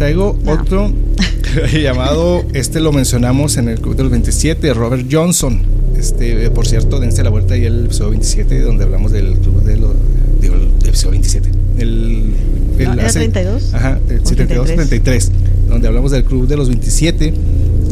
[0.00, 0.90] Traigo otro
[1.74, 5.60] llamado, este lo mencionamos en el Club de los 27, Robert Johnson.
[5.94, 9.76] Este, por cierto, dense la vuelta y el episodio 27, donde hablamos del Club de
[9.76, 9.92] los.
[10.40, 11.50] Digo, el episodio 27.
[11.76, 12.32] El,
[12.78, 13.74] el 32?
[13.74, 15.32] Ajá, el 72, 33,
[15.68, 17.34] donde hablamos del Club de los 27,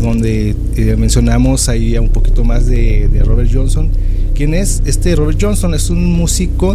[0.01, 3.91] donde eh, mencionamos ahí un poquito más de, de Robert Johnson.
[4.35, 4.81] ¿Quién es?
[4.87, 6.75] Este Robert Johnson es un músico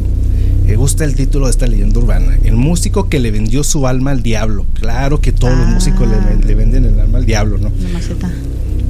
[0.65, 2.37] Me gusta el título de esta leyenda urbana.
[2.43, 4.65] El músico que le vendió su alma al diablo.
[4.79, 7.71] Claro que todos los músicos le, le, venden el alma al diablo, ¿no?
[7.81, 8.31] La maceta.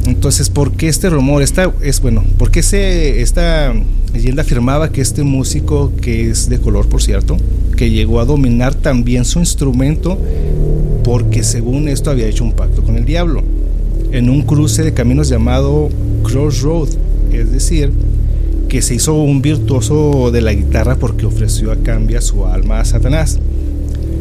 [0.05, 1.41] Entonces, ¿por qué este rumor?
[1.41, 3.73] Esta, es bueno, ¿por qué se, esta
[4.13, 7.37] leyenda afirmaba que este músico, que es de color, por cierto,
[7.77, 10.19] que llegó a dominar también su instrumento,
[11.03, 13.43] porque según esto había hecho un pacto con el diablo,
[14.11, 15.89] en un cruce de caminos llamado
[16.23, 16.89] Crossroad,
[17.31, 17.91] es decir,
[18.73, 22.85] que se hizo un virtuoso de la guitarra porque ofreció a cambio su alma a
[22.85, 23.37] Satanás.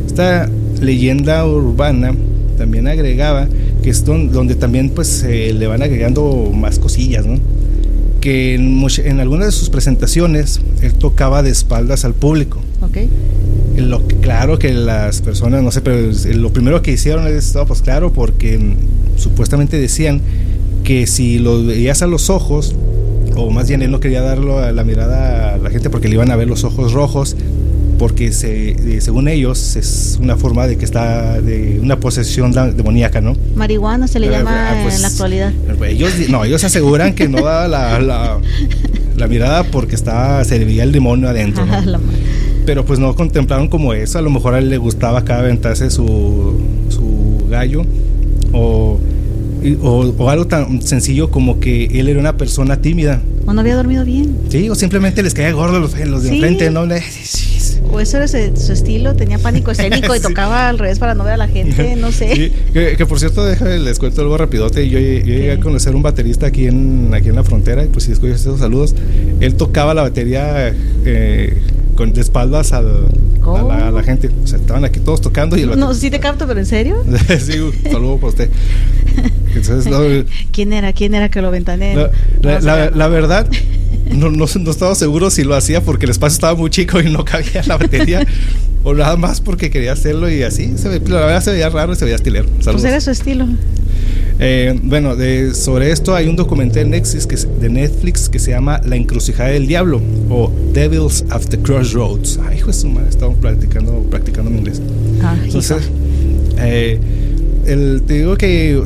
[0.07, 0.47] Esta
[0.79, 2.15] leyenda urbana
[2.59, 3.49] también agregaba
[3.83, 7.39] que es donde también pues le van agregando más cosillas, ¿no?
[8.21, 12.61] Que en, algunas de sus presentaciones él tocaba de espaldas al público.
[12.83, 13.09] Ok.
[13.79, 18.13] Lo, claro que las personas, no sé, pero lo primero que hicieron es, pues claro,
[18.13, 18.61] porque
[19.17, 20.21] supuestamente decían
[20.85, 22.77] que si lo veías a los ojos,
[23.37, 26.15] o más bien él no quería darlo a la mirada a la gente porque le
[26.15, 27.37] iban a ver los ojos rojos,
[27.99, 33.37] porque se, según ellos es una forma de que está de una posesión demoníaca, ¿no?
[33.55, 35.53] Marihuana se le llama ah, pues, en la actualidad.
[35.87, 40.93] Ellos, no, ellos aseguran que no da la, la, mirada porque está, se veía el
[40.93, 41.65] demonio adentro.
[42.67, 45.91] Pero pues no contemplaron como eso, a lo mejor a él le gustaba acá aventarse
[45.91, 47.85] su, su gallo
[48.53, 48.99] o,
[49.83, 53.21] o, algo tan sencillo como que él era una persona tímida.
[53.47, 54.37] O no había dormido bien.
[54.49, 56.87] Sí, o simplemente les caía gordo los, los de enfrente, ¿no?
[57.93, 61.35] o eso era su, estilo, tenía pánico escénico y tocaba al revés para no ver
[61.35, 62.53] a la gente, no sé.
[62.73, 64.89] que, por cierto, déjame, les cuento algo rapidote.
[64.89, 68.13] Yo, llegué a conocer un baterista aquí en, aquí en la frontera, y pues si
[68.13, 68.95] escuchas esos saludos,
[69.41, 71.63] él tocaba la batería eh,
[71.95, 73.09] con, de espaldas al,
[73.45, 74.31] a, la, gente.
[74.43, 77.03] O sea, estaban aquí todos tocando y el No, sí te capto, pero ¿en serio?
[77.29, 77.55] sí,
[77.91, 78.51] saludo para usted.
[80.53, 80.93] ¿Quién era?
[80.93, 82.11] ¿Quién era que lo ventaneó?
[82.41, 83.47] La, la, verdad,
[84.11, 87.11] no, no, no, estaba seguro si lo hacía porque el espacio estaba muy chico y
[87.11, 88.27] no cabía la batería.
[88.85, 90.77] o nada más porque quería hacerlo y así.
[90.77, 92.49] Se la verdad se veía raro y se veía estilero.
[92.65, 93.47] Pues era su estilo.
[94.45, 98.81] Eh, bueno, de, sobre esto hay un documental Nexus que, de Netflix que se llama
[98.85, 102.41] La encrucijada del diablo o Devils of the Crossroads.
[102.45, 104.83] Ay, hijo de su madre, estamos practicando, practicando mi inglés.
[105.23, 105.89] Ah, Entonces,
[106.59, 106.99] eh,
[107.67, 108.83] el, te digo que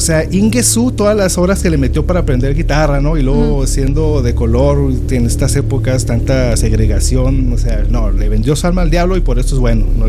[0.00, 3.18] o sea, Ingesu, todas las horas que le metió para aprender guitarra, ¿no?
[3.18, 8.56] Y luego siendo de color, en estas épocas, tanta segregación, o sea, no, le vendió
[8.56, 9.84] su alma al diablo y por eso es bueno.
[9.94, 10.06] No,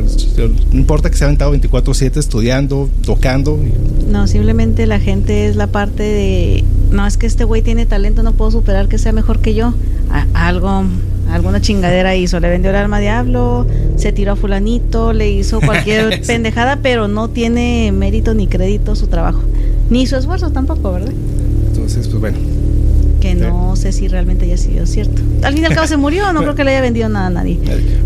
[0.72, 3.60] importa que se ha aventado 24-7 estudiando, tocando.
[4.08, 8.24] No, simplemente la gente es la parte de, no, es que este güey tiene talento,
[8.24, 9.74] no puedo superar que sea mejor que yo.
[10.34, 10.86] algo,
[11.32, 13.66] alguna chingadera hizo, le vendió el alma al diablo,
[13.96, 19.08] se tiró a fulanito, le hizo cualquier pendejada, pero no tiene mérito ni crédito su
[19.08, 19.42] trabajo.
[19.90, 21.14] Ni su esfuerzo tampoco, ¿verdad?
[21.68, 22.38] Entonces, pues bueno.
[23.20, 25.22] Que no sé si realmente haya sido cierto.
[25.44, 27.30] Al fin y al cabo se murió, no creo que le haya vendido nada a
[27.30, 27.60] nadie.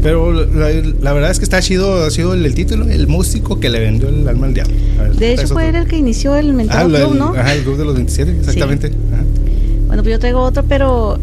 [0.03, 3.79] Pero la, verdad es que está chido, ha sido el, título, el músico que le
[3.79, 4.75] vendió el alma al diablo.
[5.17, 7.27] de hecho, fue él el que inició el mentado ah, club, ¿no?
[7.33, 8.91] Ajá, el club de los 27, exactamente.
[9.88, 11.17] Bueno, pues yo traigo otro, pero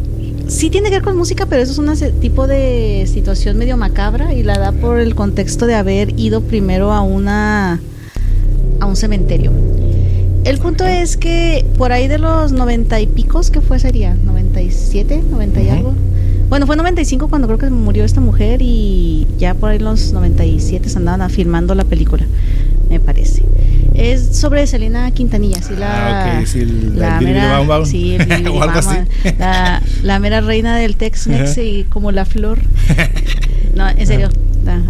[0.49, 4.35] sí tiene que ver con música, pero eso es un tipo de situación medio macabra
[4.35, 7.81] y la da por el contexto de haber ido primero a una
[8.81, 9.53] a un cementerio.
[10.45, 14.17] El punto es que por ahí de los noventa y picos, ¿qué fue sería?
[14.17, 15.23] ¿97?
[15.23, 15.95] ¿90 y algo?
[16.49, 20.89] Bueno, fue 95 cuando creo que murió esta mujer y ya por ahí los 97
[20.89, 22.27] se andaban filmando la película,
[22.91, 23.43] me parece.
[23.95, 28.17] Es sobre Selena Quintanilla, sí, la, ah, sí, la, mera, sí,
[29.39, 32.59] la, la, mera reina del Tex-Mex y como la flor.
[33.75, 34.29] No, en serio,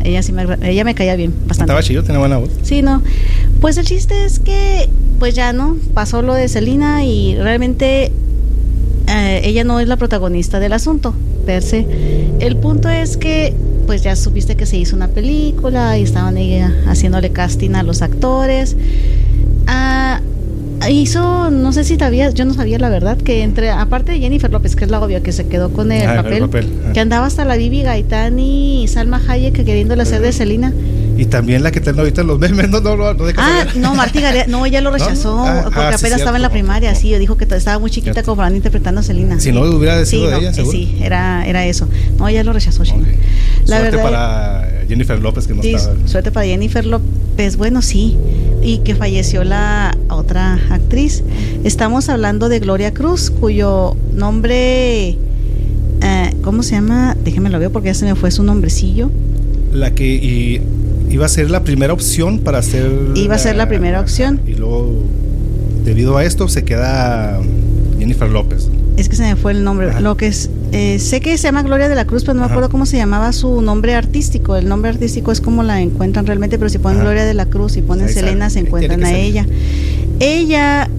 [0.03, 1.71] ella sí me, ella me caía bien, bastante.
[1.71, 2.51] Estaba chido, tenía buena voz.
[2.63, 3.03] Sí, no.
[3.61, 4.89] Pues el chiste es que,
[5.19, 8.11] pues ya no, pasó lo de Selena y realmente
[9.09, 11.15] eh, ella no es la protagonista del asunto,
[11.47, 11.87] per se.
[12.41, 16.61] El punto es que, pues ya supiste que se hizo una película y estaban ahí
[16.87, 18.77] haciéndole casting a los actores.
[19.67, 20.21] Ah,
[20.91, 24.51] hizo, no sé si sabías, yo no sabía la verdad, que entre, aparte de Jennifer
[24.51, 26.49] López, que es la obvia que se quedó con el ah, papel,
[26.93, 30.73] que andaba hasta la Bibi Gaitán y Salma Hayek queriéndole hacer de Selena.
[31.17, 34.21] Y también la que tengo ahorita en los memes, no, no, no, Ah, no, Martí
[34.21, 37.37] Gareda, no, ella lo rechazó ah, porque ah, apenas estaba en la primaria, sí, dijo
[37.37, 39.39] que estaba muy chiquita como para interpretando a Selena.
[39.39, 40.73] Si no hubiera sido de ella, seguro.
[40.77, 41.89] Sí, era, era eso.
[42.19, 42.83] No, ella lo rechazó,
[43.67, 45.97] La suerte para Jennifer López que no sí, estaba.
[46.07, 48.17] Suerte para Jennifer López, bueno, sí.
[48.63, 51.23] Y que falleció la otra actriz.
[51.65, 57.17] Estamos hablando de Gloria Cruz, cuyo nombre, eh, ¿cómo se llama?
[57.25, 59.11] Déjeme lo veo porque ya se me fue su nombrecillo.
[59.73, 60.61] La que y
[61.11, 62.91] iba a ser la primera opción para hacer.
[63.15, 64.41] Iba a ser la primera opción.
[64.47, 64.93] Y luego,
[65.85, 67.41] debido a esto, se queda
[68.03, 68.69] Jennifer López.
[68.97, 70.01] Es que se me fue el nombre.
[70.01, 72.47] Lo que es, eh, sé que se llama Gloria de la Cruz, pero no me
[72.47, 74.57] acuerdo cómo se llamaba su nombre artístico.
[74.57, 77.77] El nombre artístico es como la encuentran realmente, pero si ponen Gloria de la Cruz
[77.77, 79.47] y ponen Selena, se encuentran a ella.
[80.19, 80.91] Ella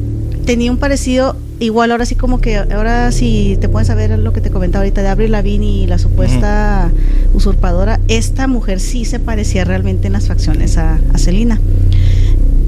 [0.46, 4.42] tenía un parecido igual ahora sí como que ahora si te pueden saber lo que
[4.42, 6.90] te comentaba ahorita de Avril Lavigne y la supuesta
[7.34, 11.60] usurpadora, esta mujer sí se parecía realmente en las facciones a, a Selena.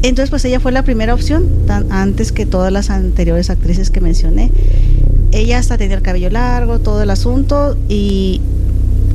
[0.08, 1.50] Entonces pues ella fue la primera opción
[1.90, 4.52] antes que todas las anteriores actrices que mencioné.
[5.32, 8.40] Ella hasta tenía el cabello largo, todo el asunto y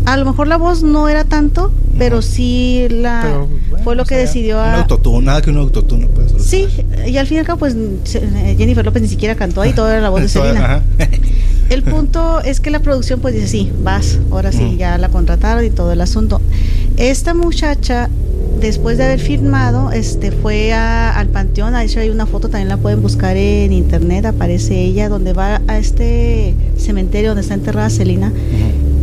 [0.05, 3.46] a lo mejor la voz no era tanto, pero sí la
[3.85, 4.68] fue lo que decidió a...
[4.68, 6.66] Un autotune, nada que un autotune puede Sí,
[7.07, 7.76] y al fin y al cabo, pues
[8.57, 10.83] Jennifer López ni siquiera cantó ahí, toda era la voz de Selena.
[11.70, 15.64] el punto es que la producción pues dice, sí, vas, ahora sí, ya la contrataron
[15.64, 16.40] y todo el asunto.
[16.96, 18.11] Esta muchacha,
[18.61, 22.77] después de haber firmado, este, fue al panteón, de hecho hay una foto, también la
[22.77, 28.33] pueden buscar en internet, aparece ella, donde va a este cementerio donde está enterrada Selena,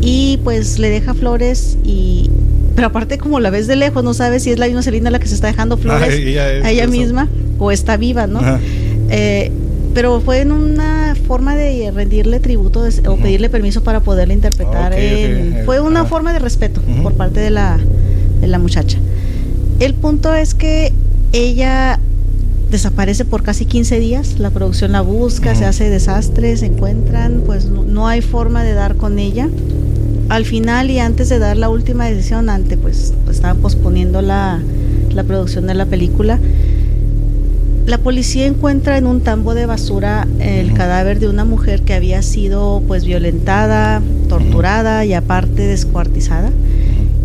[0.02, 2.30] y pues le deja flores y
[2.76, 5.18] pero aparte como la ves de lejos, no sabes si es la misma Selena la
[5.18, 6.14] que se está dejando flores
[6.64, 8.40] a ella misma o está viva, ¿no?
[9.10, 9.52] Eh,
[9.96, 14.94] pero fue en una forma de rendirle tributo o pedirle permiso para poderle interpretar.
[15.66, 17.80] Fue una forma de respeto por parte de la,
[18.40, 19.00] de la muchacha.
[19.80, 20.92] El punto es que
[21.34, 22.00] ella
[22.72, 27.66] desaparece por casi 15 días, la producción la busca, se hace desastres, se encuentran, pues
[27.66, 29.48] no, hay forma de dar con ella.
[30.30, 34.60] Al final y antes de dar la última decisión, antes pues, estaban posponiendo la,
[35.28, 36.40] producción de la película,
[37.86, 42.22] la policía encuentra en un tambo de basura el cadáver de una mujer que había
[42.22, 46.52] sido pues violentada, torturada y aparte descuartizada.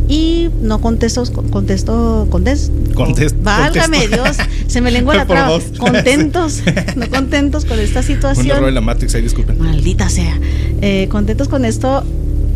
[0.09, 4.37] Y no contesto, contesto, contesto, contesto válgame Dios,
[4.67, 5.59] se me lengua la traba.
[5.79, 6.62] Contentos,
[6.97, 8.62] no contentos con esta situación.
[8.62, 9.59] Un la Matrix, ahí disculpen.
[9.59, 10.38] Maldita sea.
[10.81, 12.05] Eh, contentos con esto,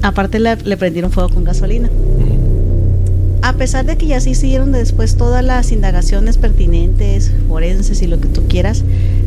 [0.03, 1.91] Aparte le, prendieron fuego con gasolina.
[3.43, 8.21] A pesar de que ya se hicieron después todas las indagaciones pertinentes, forenses y lo
[8.21, 8.85] que tú quieras,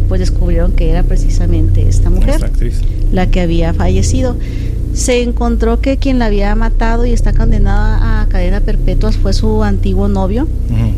[0.07, 2.51] pues descubrieron que era precisamente esta mujer
[3.11, 4.37] la que había fallecido.
[4.99, 9.63] Se encontró que quien la había matado y está condenada a cadena perpetua fue su
[9.63, 10.45] antiguo novio,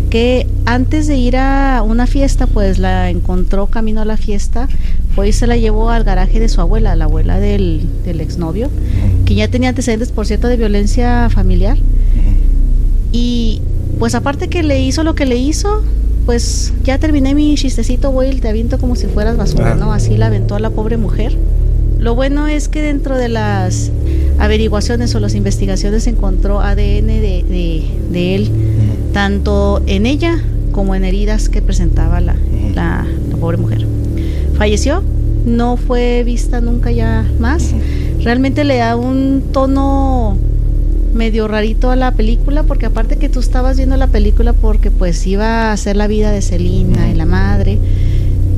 [0.09, 4.67] que antes de ir a una fiesta, pues la encontró camino a la fiesta,
[5.13, 8.71] fue y se la llevó al garaje de su abuela, la abuela del, del exnovio,
[9.25, 11.77] que ya tenía antecedentes, por cierto, de violencia familiar.
[13.11, 13.61] Y
[13.99, 15.83] pues aparte que le hizo lo que le hizo,
[16.25, 19.93] pues ya terminé mi chistecito, güey, te aviento como si fueras basura, ¿no?
[19.93, 21.37] Así la aventó a la pobre mujer.
[22.01, 23.91] Lo bueno es que dentro de las
[24.39, 28.49] averiguaciones o las investigaciones se encontró ADN de, de, él,
[29.13, 30.39] tanto en ella
[30.71, 32.35] como en heridas que presentaba la,
[32.73, 33.05] la
[33.39, 33.85] pobre mujer.
[34.57, 35.03] Falleció,
[35.45, 37.71] no fue vista nunca ya más.
[38.23, 40.39] Realmente le da un tono
[41.13, 45.27] medio rarito a la película porque aparte que tú estabas viendo la película porque pues
[45.27, 47.77] iba a ser la vida de Celina y la madre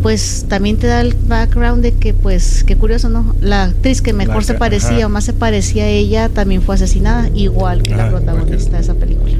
[0.04, 4.14] pues también te da el background de que pues qué curioso no la actriz que
[4.14, 8.10] mejor se parecía o más se parecía a ella también fue asesinada igual que la
[8.10, 9.34] protagonista de esa película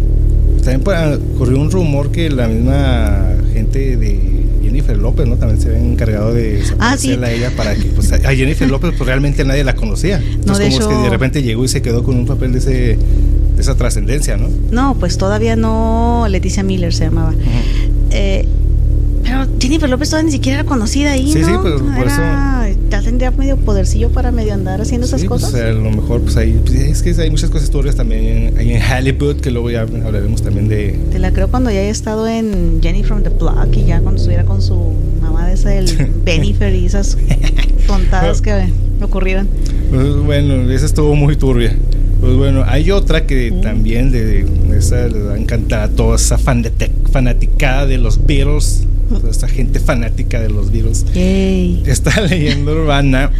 [0.64, 5.36] también pues, ocurrió un rumor que la misma gente de Jennifer López, ¿no?
[5.36, 9.06] También se había encargado de ah, a ella para que, pues, a Jennifer López pues
[9.06, 10.18] realmente nadie la conocía.
[10.18, 12.72] Entonces, como es que de repente llegó y se quedó con un papel de ese
[13.56, 14.50] de esa trascendencia, ¿no?
[14.72, 17.34] No, pues todavía no, Leticia Miller se llamaba.
[18.10, 18.48] eh,
[19.34, 21.48] pero Jennifer López todavía ni siquiera era conocida ahí, sí, ¿no?
[21.48, 22.22] Sí, pues por eso.
[22.90, 25.56] Ya tendría medio podercillo para medio andar haciendo esas pues, cosas.
[25.56, 26.60] a lo mejor, pues ahí.
[26.64, 30.44] Pues, es que hay muchas cosas turbias también ahí en Hollywood que luego ya hablaremos
[30.44, 31.00] también de.
[31.12, 34.20] Te la creo cuando ya haya estado en Jenny from the Block y ya cuando
[34.20, 37.18] estuviera con su mamá de esa del Benifer y esas
[37.88, 38.68] tontadas que
[39.00, 39.48] me ocurrieron.
[39.90, 41.76] Pues bueno, esa estuvo muy turbia.
[42.20, 44.46] Pues bueno, hay otra que también de,
[44.78, 46.72] esa le va a encantar a toda esa fan de
[47.12, 48.86] fanaticada de los Beatles
[49.20, 51.06] toda esta gente fanática de los Beatles.
[51.86, 53.32] Esta leyenda urbana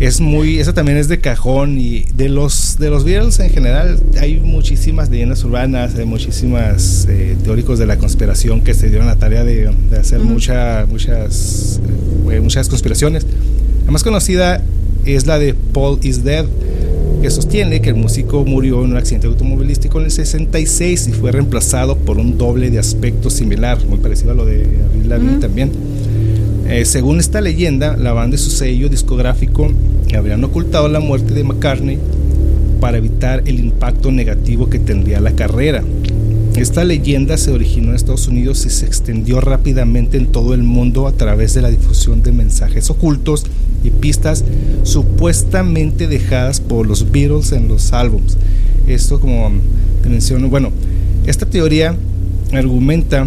[0.00, 4.00] es muy, esa también es de cajón y de los de los Beatles en general
[4.20, 9.16] hay muchísimas leyendas urbanas, hay muchísimas eh, teóricos de la conspiración que se dieron la
[9.16, 13.26] tarea de, hacer muchas eh, muchas conspiraciones.
[13.86, 14.62] La más conocida
[15.04, 16.46] es la de Paul is Dead
[17.24, 21.32] que sostiene que el músico murió en un accidente automovilístico en el 66 y fue
[21.32, 25.72] reemplazado por un doble de aspecto similar, muy parecido a lo de Avril Lavigne también.
[26.68, 29.72] Eh, según esta leyenda, la banda y su sello discográfico
[30.14, 31.98] habrían ocultado la muerte de McCartney
[32.78, 35.82] para evitar el impacto negativo que tendría la carrera.
[36.56, 41.08] Esta leyenda se originó en Estados Unidos y se extendió rápidamente en todo el mundo
[41.08, 43.44] a través de la difusión de mensajes ocultos
[43.82, 44.44] y pistas
[44.84, 48.36] supuestamente dejadas por los Beatles en los álbums.
[48.86, 49.50] Esto como
[50.02, 50.70] te menciono, bueno,
[51.26, 51.96] esta teoría
[52.52, 53.26] argumenta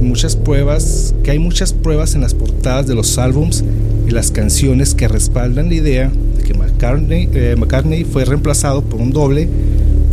[0.00, 3.64] muchas pruebas, que hay muchas pruebas en las portadas de los álbums
[4.08, 9.00] y las canciones que respaldan la idea de que McCartney, eh, McCartney fue reemplazado por
[9.00, 9.48] un doble,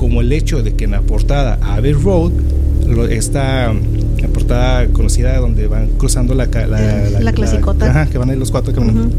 [0.02, 2.32] como el hecho de que en la portada Abbey Road,
[3.12, 8.36] esta la portada conocida donde van cruzando la, la, la, clasicota, ajá, que van ahí
[8.36, 9.16] los cuatro caminando.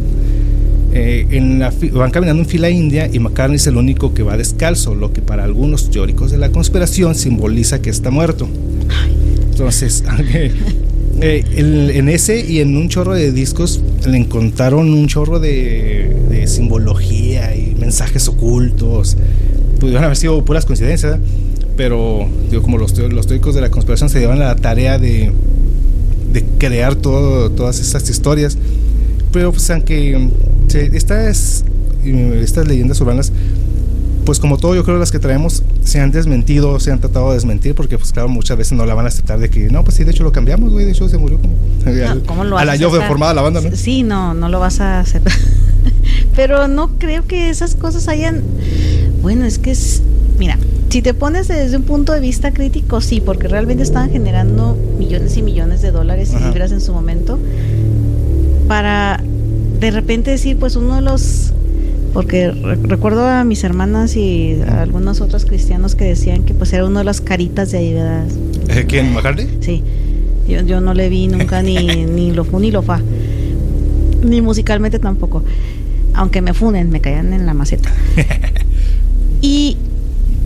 [0.93, 4.37] Eh, en la, van caminando en fila india y McCartney es el único que va
[4.37, 8.49] descalzo, lo que para algunos teóricos de la conspiración simboliza que está muerto.
[9.53, 10.03] Entonces,
[11.21, 17.55] eh, en ese y en un chorro de discos le encontraron un chorro de, simbología
[17.55, 19.17] y mensajes ocultos.
[19.83, 21.19] Pudieron haber sido puras coincidencias,
[21.77, 25.33] pero digo, como los, los teóricos de la conspiración se llevan la tarea de,
[26.33, 28.57] de crear todo, todas estas historias.
[29.33, 30.29] Pero pues aunque
[30.73, 31.65] estas,
[32.05, 33.33] estas leyendas urbanas
[34.25, 37.35] pues como todo yo creo las que traemos se han desmentido, se han tratado de
[37.35, 39.97] desmentir porque pues claro muchas veces no la van a aceptar de que no pues
[39.97, 42.89] sí de hecho lo cambiamos güey de hecho se murió como no, a la yo
[42.91, 43.75] formada la banda ¿no?
[43.75, 45.35] Sí no no lo vas a aceptar
[46.37, 48.43] pero no creo que esas cosas hayan
[49.23, 50.03] bueno es que es
[50.39, 50.59] mira
[50.91, 55.37] si te pones desde un punto de vista crítico sí porque realmente estaban generando millones
[55.37, 57.39] y millones de dólares y libras en su momento
[58.69, 59.23] para
[59.81, 61.53] de repente decir pues uno de los
[62.13, 66.85] porque recuerdo a mis hermanas y a algunos otros cristianos que decían que pues era
[66.85, 68.27] uno de las caritas de ahí, ¿verdad?
[68.69, 69.49] ¿Eh, ¿Quién, McCartney?
[69.61, 69.83] Sí,
[70.47, 73.01] yo, yo no le vi nunca ni, ni lo fu ni lo fa,
[74.23, 75.43] ni musicalmente tampoco,
[76.15, 77.91] aunque me funen, me caían en la maceta.
[79.43, 79.77] y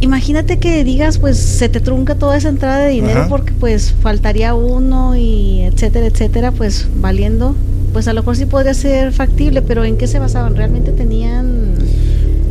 [0.01, 4.55] imagínate que digas, pues se te trunca toda esa entrada de dinero porque pues faltaría
[4.55, 7.55] uno y etcétera, etcétera, pues valiendo
[7.97, 10.55] pues a lo mejor sí podría ser factible, pero ¿en qué se basaban?
[10.55, 11.77] ¿Realmente tenían...?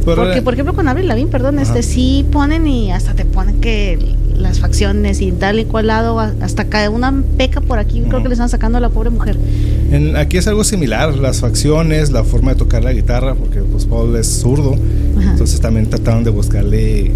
[0.04, 4.16] Porque, por ejemplo, con Abril Lavín, perdón, este sí ponen y hasta te ponen que
[4.36, 8.30] las facciones y tal y cual lado, hasta cae una peca por aquí, creo que
[8.30, 9.38] le están sacando a la pobre mujer.
[10.16, 14.16] aquí es algo similar, las facciones, la forma de tocar la guitarra, porque pues Paul
[14.16, 14.76] es zurdo,
[15.20, 17.12] entonces también trataron de buscarle,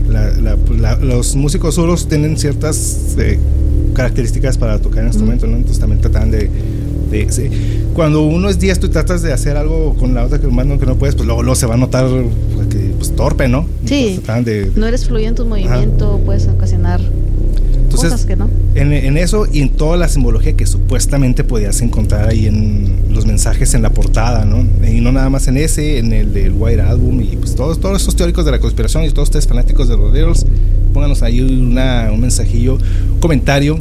[1.01, 3.39] los músicos zurdos tienen ciertas eh,
[3.93, 5.57] características para tocar el instrumento, ¿no?
[5.57, 6.49] entonces también trataban de
[7.93, 10.85] cuando uno es diestro y tratas de hacer algo con la otra que mano que
[10.85, 12.07] no puedes, pues luego, se va a notar
[12.53, 13.65] pues, que, pues, torpe, ¿no?
[13.85, 14.21] Sí.
[14.75, 17.01] no eres fluido en tu movimiento, puedes ocasionar
[18.01, 18.49] cosas que no.
[18.75, 23.73] En, eso y en toda la simbología que supuestamente podías encontrar ahí en los mensajes
[23.73, 24.65] en la portada, ¿no?
[24.87, 28.01] Y no nada más en ese, en el del White Album y pues todos, todos
[28.01, 30.45] estos teóricos de la conspiración y todos ustedes fanáticos de los Beatles,
[30.93, 33.79] pónganos ahí una, un mensajillo, un comentario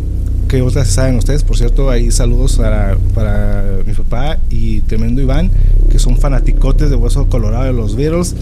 [0.48, 1.44] que otras saben ustedes.
[1.44, 5.50] Por cierto, hay saludos para, para mi papá y tremendo Iván,
[5.90, 8.34] que son fanaticotes de Hueso Colorado de los Beatles.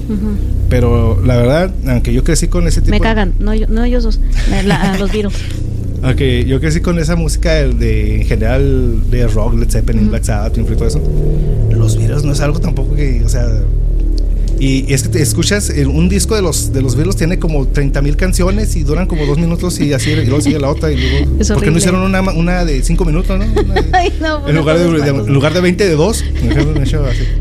[0.69, 2.92] Pero la verdad, aunque yo crecí con ese tipo...
[2.92, 4.21] Me cagan, no, no ellos dos,
[4.99, 5.35] los Beatles.
[6.03, 10.57] aunque yo crecí con esa música de, en general de rock, Led Zeppelin, Black Sabbath,
[10.57, 11.03] y todo eso.
[11.71, 13.47] Los Beatles no es algo tampoco que, o sea
[14.59, 18.01] y es que te escuchas un disco de los de los Beatles tiene como 30
[18.03, 20.97] mil canciones y duran como dos minutos y así y luego sigue la otra y
[20.97, 23.45] luego porque no hicieron una, una de cinco minutos, ¿no?
[23.45, 26.25] en lugar de, lugar de 20 de dos.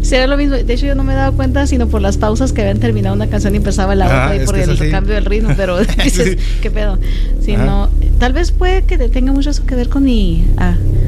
[0.02, 0.56] Será lo mismo.
[0.56, 3.16] De hecho yo no me he dado cuenta sino por las pausas que habían terminado
[3.16, 6.72] una canción y empezaba la otra y por el cambio del ritmo, pero dices, qué
[6.72, 7.00] pedo.
[7.42, 10.46] Si no, tal vez puede que tenga mucho eso que ver con mi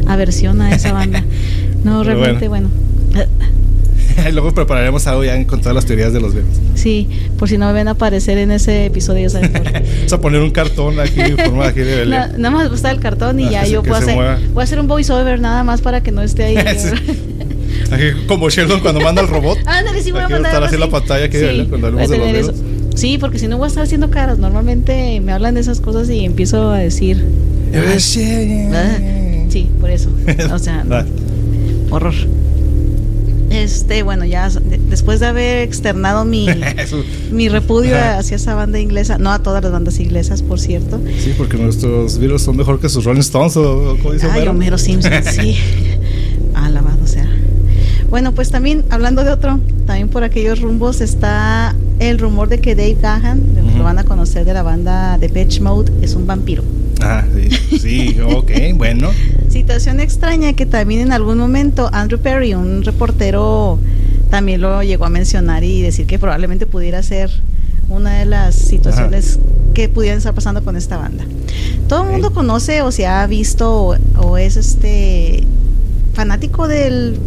[0.08, 1.24] aversión a esa banda.
[1.84, 2.70] No, realmente bueno.
[4.34, 6.60] Luego prepararemos algo ya con todas las teorías de los bebés.
[6.75, 9.30] Sí, por si no me ven a aparecer en ese episodio.
[9.34, 13.39] Vamos a poner un cartón aquí en forma aquí de nada más gusta el cartón
[13.39, 14.15] y ah, ya yo puedo hacer,
[14.53, 16.58] voy a hacer un voiceover nada más para que no esté ahí.
[18.27, 19.60] como Sheldon cuando manda el robot.
[19.65, 20.51] Ándale, sí voy a mandar.
[20.51, 22.53] estar así la pantalla que sí, cuando hablemos de los eso.
[22.95, 24.39] Sí, porque si no voy a estar haciendo caras.
[24.39, 27.23] Normalmente me hablan de esas cosas y empiezo a decir.
[27.75, 28.97] Ah,
[29.49, 30.10] sí, por eso.
[30.51, 30.84] O sea,
[31.91, 32.15] horror.
[33.63, 34.50] Este, bueno, ya
[34.89, 36.48] después de haber externado mi,
[37.32, 41.00] mi repudio hacia esa banda inglesa, no a todas las bandas inglesas, por cierto.
[41.20, 44.78] Sí, porque nuestros virus son mejor que sus Rolling Stones, o como dice Ay, Homero
[44.78, 45.58] Simpson, sí.
[46.54, 47.28] Alabado sea.
[48.10, 52.76] Bueno, pues también, hablando de otro, también por aquellos rumbos está el rumor de que
[52.76, 53.41] Dave Gahan,
[53.78, 56.64] lo van a conocer de la banda de Pitch Mode, es un vampiro.
[57.02, 59.12] Ah, sí, sí ok, bueno.
[59.50, 63.80] Situación extraña que también en algún momento Andrew Perry, un reportero,
[64.30, 67.30] también lo llegó a mencionar y decir que probablemente pudiera ser
[67.89, 69.39] una de las situaciones
[69.74, 71.24] que pudieran estar pasando con esta banda.
[71.88, 75.43] Todo el mundo conoce o se ha visto o es este
[76.14, 77.18] fanático del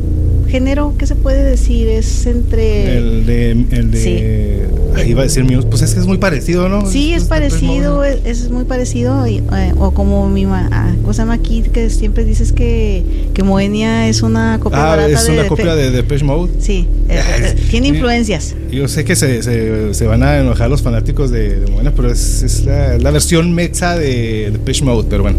[0.50, 1.88] género, ¿qué se puede decir?
[1.88, 2.96] Es entre...
[2.96, 3.50] El de...
[3.52, 4.68] El de
[5.06, 6.86] iba a decir pues es que es muy parecido, ¿no?
[6.86, 9.26] Sí, es, parecido, es, muy parecido.
[9.26, 9.42] Eh,
[9.78, 14.58] o como mi ah, cosa llama aquí, que siempre dices que, que Moenia es una
[14.60, 16.52] copia ah, es una copia de Depeche Mode.
[16.60, 18.54] Sí, eh, eh, tiene influencias.
[18.70, 22.10] Yo sé que se, se, se, van a enojar los fanáticos de, de Moenia, pero
[22.10, 25.38] es, es la, la, versión mexa de Depeche Mode, pero bueno.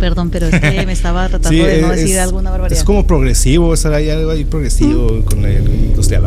[0.00, 2.78] Perdón, pero es que me estaba tratando de no decir alguna barbaridad.
[2.78, 6.22] Es como progresivo, es algo ahí progresivo con el industrial.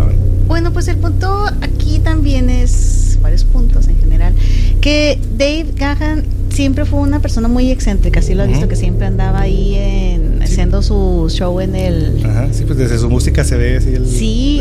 [0.47, 4.34] Bueno, pues el punto aquí también es, varios puntos en general,
[4.82, 9.07] que Dave Gahan siempre fue una persona muy excéntrica, sí lo he visto, que siempre
[9.07, 12.23] andaba ahí en, haciendo su show en el...
[12.23, 14.59] Ajá, sí, pues desde su música se ve así el sí,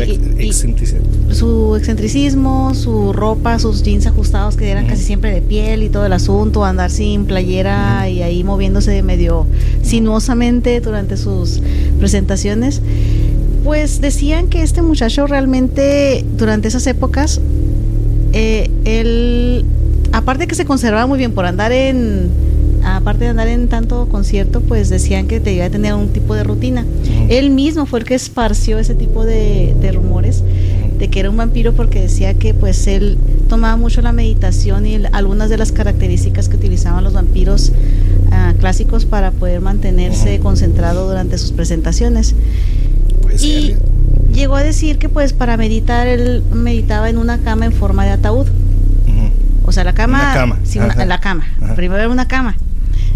[1.31, 6.05] su excentricismo, su ropa, sus jeans ajustados que eran casi siempre de piel y todo
[6.05, 9.45] el asunto, andar sin playera y ahí moviéndose medio
[9.83, 11.61] sinuosamente durante sus
[11.99, 12.81] presentaciones.
[13.63, 17.39] Pues decían que este muchacho realmente durante esas épocas,
[18.33, 19.65] eh, él
[20.13, 22.29] aparte que se conservaba muy bien por andar en
[22.85, 26.35] aparte de andar en tanto concierto, pues decían que te iba a tener un tipo
[26.35, 26.85] de rutina.
[27.29, 30.43] Él mismo fue el que esparció ese tipo de, rumores
[30.97, 33.17] de que era un vampiro porque decía que pues él
[33.49, 37.71] tomaba mucho la meditación y algunas de las características que utilizaban los vampiros
[38.31, 42.35] ah, clásicos para poder mantenerse concentrado durante sus presentaciones.
[43.41, 43.75] y
[44.33, 48.11] llegó a decir que pues para meditar él meditaba en una cama en forma de
[48.11, 48.47] ataúd.
[49.63, 50.19] O sea, la cama.
[50.19, 50.59] La cama.
[50.63, 51.45] Sí, la cama.
[51.75, 52.55] Primero era una cama.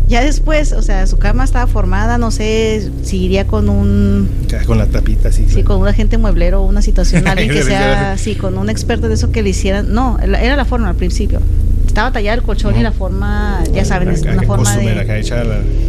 [0.08, 4.30] Ya después, o sea, su cama estaba formada, no sé si iría con un...
[4.66, 5.46] Con la tapita, sí.
[5.50, 9.10] Sí, con un agente mueblero o una situación, alguien que sea, sí, con un experto
[9.10, 9.94] de eso que le hicieran...
[9.94, 11.42] No, era la forma al principio.
[11.86, 14.96] Estaba tallada el colchón y la forma, ya saben, es una forma de...
[14.96, 15.44] La hecha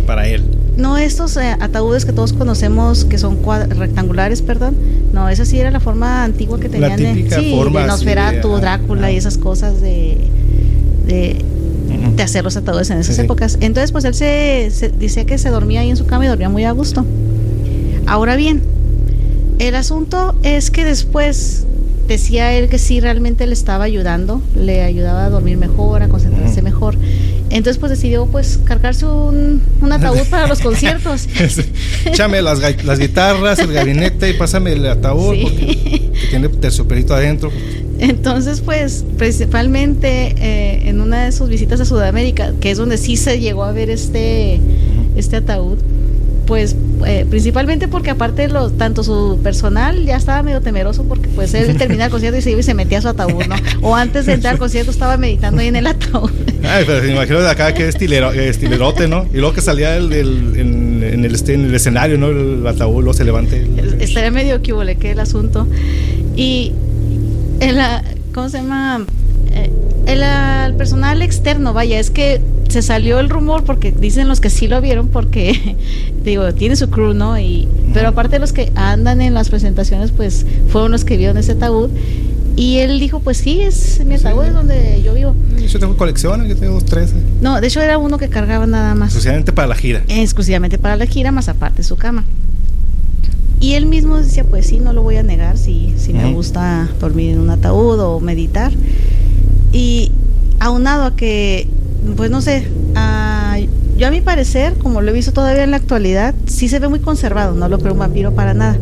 [0.05, 0.43] para él.
[0.77, 4.77] No estos eh, ataúdes que todos conocemos que son rectangulares, perdón.
[5.13, 6.91] No, esa sí era la forma antigua que tenían.
[6.91, 10.19] La típica sí, forma de Nosferatu, Drácula y esas cosas de
[11.09, 11.45] de,
[12.23, 13.59] hacer los ataúdes en esas épocas.
[13.61, 16.49] Entonces, pues él se, se, decía que se dormía ahí en su cama y dormía
[16.49, 17.05] muy a gusto.
[18.07, 18.63] Ahora bien,
[19.59, 21.67] el asunto es que después
[22.09, 26.63] decía él que sí realmente le estaba ayudando, le ayudaba a dormir mejor, a concentrarse
[26.63, 26.97] mejor.
[27.51, 31.29] Entonces pues decidió pues cargarse un, ataúd para los conciertos.
[32.07, 37.53] Échame las, las, guitarras, el gabinete y pásame el ataúd porque tiene terciopelito adentro.
[37.99, 43.17] Entonces, pues, principalmente eh, en una de sus visitas a Sudamérica, que es donde sí
[43.17, 44.61] se llegó a ver este,
[45.17, 45.79] este ataúd,
[46.47, 46.77] pues
[47.07, 51.77] eh, principalmente porque aparte lo, tanto su personal ya estaba medio temeroso porque pues él
[51.79, 53.57] termina el concierto y se iba y se metía a su ataúd, ¿no?
[53.83, 56.31] O antes de entrar al concierto estaba meditando ahí en el ataúd.
[56.65, 59.27] Ay, pero me imagino de acá que es estilero, estilerote, ¿no?
[59.33, 62.29] Y luego que salía el, en, el, en el escenario, ¿no?
[62.29, 63.67] El ataúd, luego se levante.
[64.01, 65.67] Estaría medio que el asunto.
[66.35, 66.73] Y
[67.61, 67.79] el,
[68.35, 69.05] ¿cómo se llama?
[69.53, 69.71] Eh,
[70.07, 74.69] el, personal externo, vaya, es que se salió el rumor porque dicen los que sí
[74.69, 75.77] lo vieron porque
[76.25, 80.45] digo tiene su crew no y pero aparte los que andan en las presentaciones pues
[80.69, 81.91] fueron los que vieron ese ataúd.
[82.57, 85.35] Y él dijo pues sí es mi ataúd es donde yo vivo.
[85.67, 87.15] Yo tengo colección yo tengo tres.
[87.41, 89.09] No de hecho era uno que cargaba nada más.
[89.09, 90.03] Exclusivamente para la gira.
[90.09, 92.25] Exclusivamente para la gira más aparte su cama
[93.61, 96.89] y él mismo decía, pues sí, no lo voy a negar, si, si me gusta
[97.01, 98.73] dormir en un ataúd o meditar.
[99.73, 100.13] Y
[100.61, 101.67] aunado a que,
[102.17, 102.69] pues no sé,
[103.97, 106.87] yo a mi parecer, como lo he visto todavía en la actualidad, sí se ve
[106.87, 108.79] muy conservado, no lo creo un vampiro para nada.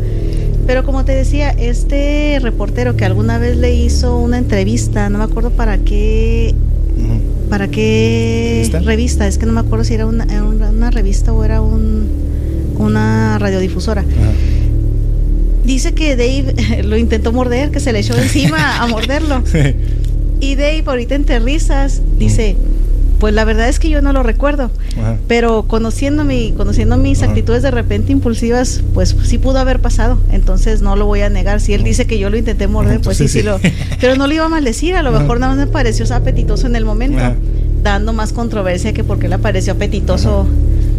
[0.66, 5.24] Pero como te decía, este reportero que alguna vez le hizo una entrevista, no me
[5.24, 6.54] acuerdo para qué,
[7.48, 11.62] para qué revista, es que no me acuerdo si era una, una revista o era
[11.62, 12.08] un,
[12.78, 14.04] una radiodifusora
[15.66, 19.42] dice que Dave lo intentó morder, que se le echó encima a morderlo.
[20.40, 22.56] Y Dave, ahorita entre risas, dice,
[23.18, 24.70] pues la verdad es que yo no lo recuerdo,
[25.26, 30.96] pero conociéndome, conociendo mis actitudes de repente impulsivas, pues sí pudo haber pasado, entonces no
[30.96, 31.60] lo voy a negar.
[31.60, 33.58] Si él dice que yo lo intenté morder, pues sí, sí, lo...
[34.00, 36.76] Pero no lo iba a maldecir, a lo mejor nada más me pareció apetitoso en
[36.76, 37.22] el momento,
[37.82, 40.46] dando más controversia que porque le pareció apetitoso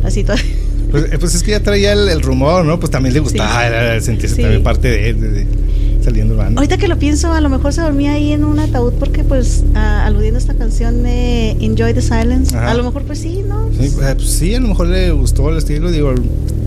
[0.03, 0.66] la situación.
[0.91, 2.79] Pues, eh, pues, es que ya traía el, rumor, ¿no?
[2.79, 5.47] Pues también le gustaba sentirse también parte de, de,
[6.01, 6.57] saliendo urbano.
[6.57, 9.65] Ahorita que lo pienso, a lo mejor se dormía ahí en un ataúd porque, pues,
[9.75, 13.69] aludiendo a esta canción de Enjoy the Silence, a lo mejor, pues sí, ¿no?
[13.77, 16.15] Sí, eh, pues, sí, a lo mejor le gustó el estilo, digo,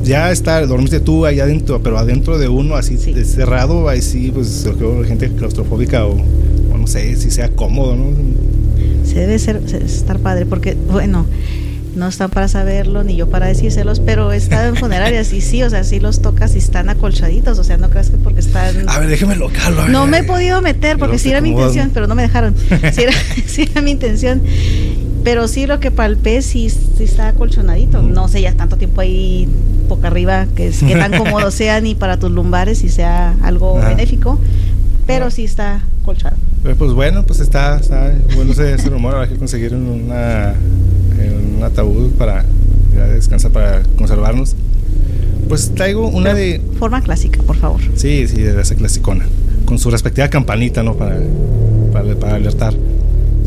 [0.05, 4.69] ya está, dormiste tú allá adentro, pero adentro de uno así cerrado, ahí sí, pues,
[4.77, 8.11] creo gente claustrofóbica o, o, no sé si sea cómodo, ¿no?
[9.05, 11.27] se debe ser, estar padre, porque, bueno,
[11.95, 15.63] no están para saberlo ni yo para decírselos, pero he estado en funerarias y sí,
[15.63, 18.89] o sea, sí los tocas y están acolchaditos, o sea, no creas que porque están...
[18.89, 19.89] A ver, déjeme locarlo.
[19.89, 22.55] No me he podido meter porque sí era mi intención, pero no me dejaron.
[22.93, 23.13] Sí era,
[23.47, 24.43] sí era mi intención.
[25.23, 28.03] Pero sí lo que palpé sí, sí está acolchonadito.
[28.03, 29.49] No sé, ya tanto tiempo ahí
[29.89, 34.39] boca arriba que, que tan cómodo sea ni para tus lumbares y sea algo benéfico,
[35.07, 36.37] pero sí está colchado.
[36.63, 40.55] Pues bueno, pues está, está bueno ese, ese rumor, hay que conseguir una,
[41.29, 42.45] un ataúd para
[43.13, 44.57] descansar, para conservarnos.
[45.49, 46.61] Pues traigo una de...
[46.79, 47.81] Forma clásica, por favor.
[47.97, 49.27] Sí, sí, de esa clasicona.
[49.65, 50.95] Con su respectiva campanita, ¿no?
[50.95, 51.19] Para,
[51.93, 52.75] para, para alertar.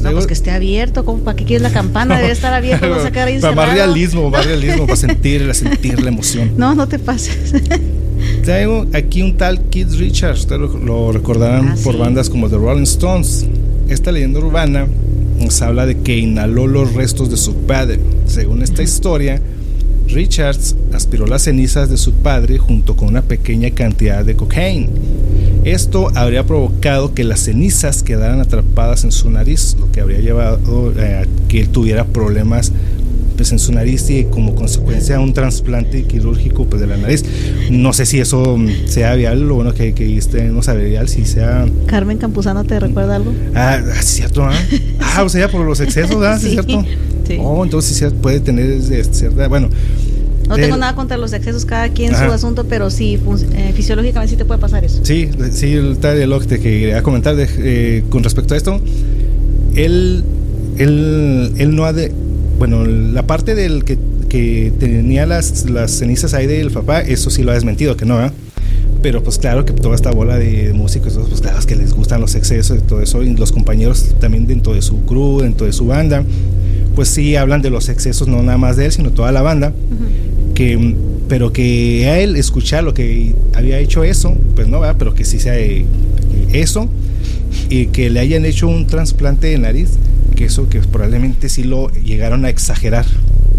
[0.02, 2.18] No, pues que esté abierto, ¿para qué quieres la campana?
[2.20, 6.10] Debe estar abierto, no sacar ahí Para más realismo, más realismo, para sentir, sentir la
[6.10, 6.52] emoción.
[6.58, 7.54] No, no te pases.
[8.44, 12.84] Traigo aquí un tal Keith Richards, ustedes lo, recordarán ah, por bandas como The Rolling
[12.84, 13.46] Stones.
[13.88, 14.88] Esta leyenda urbana
[15.44, 18.00] nos habla de que inhaló los restos de su padre.
[18.26, 19.42] Según esta historia,
[20.08, 24.90] Richards aspiró las cenizas de su padre junto con una pequeña cantidad de cocaína
[25.66, 30.90] esto habría provocado que las cenizas quedaran atrapadas en su nariz, lo que habría llevado
[30.90, 32.74] a eh, que él tuviera problemas
[33.36, 37.24] pues, en su nariz y como consecuencia un trasplante quirúrgico pues, de la nariz.
[37.70, 41.26] No sé si eso sea viable, lo bueno que, que este no sabe vial, si
[41.26, 41.66] sea...
[41.88, 43.34] Carmen Campuzano, ¿te recuerda algo?
[43.56, 44.54] Ah, ah cierto, ¿ah?
[45.00, 46.40] ah o sea, por los excesos, ¿ah?
[46.40, 46.86] Sí, ¿cierto?
[47.28, 47.38] Sí.
[47.40, 49.48] Oh, entonces sí puede tener cierta...
[49.48, 49.70] Bueno,
[50.48, 53.20] no tengo nada contra los excesos, cada quien su asunto, pero sí,
[53.56, 55.00] eh, fisiológicamente sí te puede pasar eso.
[55.04, 58.82] Sí, sí, el tal lo que te quería comentar eh, con respecto a esto.
[59.76, 60.24] Él,
[60.78, 62.12] él, él no ha de.
[62.66, 63.98] Bueno, la parte del que,
[64.30, 68.26] que tenía las, las cenizas ahí del papá, eso sí lo ha desmentido, que no,
[68.26, 68.32] ¿eh?
[69.02, 72.36] pero pues claro que toda esta bola de músicos, pues claro que les gustan los
[72.36, 75.88] excesos y todo eso, y los compañeros también dentro de su crew, dentro de su
[75.88, 76.24] banda,
[76.96, 79.74] pues sí hablan de los excesos, no nada más de él, sino toda la banda
[80.56, 80.96] que
[81.28, 85.26] pero que a él escuchar lo que había hecho eso, pues no, va pero que
[85.26, 85.58] sí sea
[86.54, 86.88] eso,
[87.70, 89.98] y que le hayan hecho un trasplante de nariz,
[90.34, 93.06] que eso que probablemente sí lo llegaron a exagerar.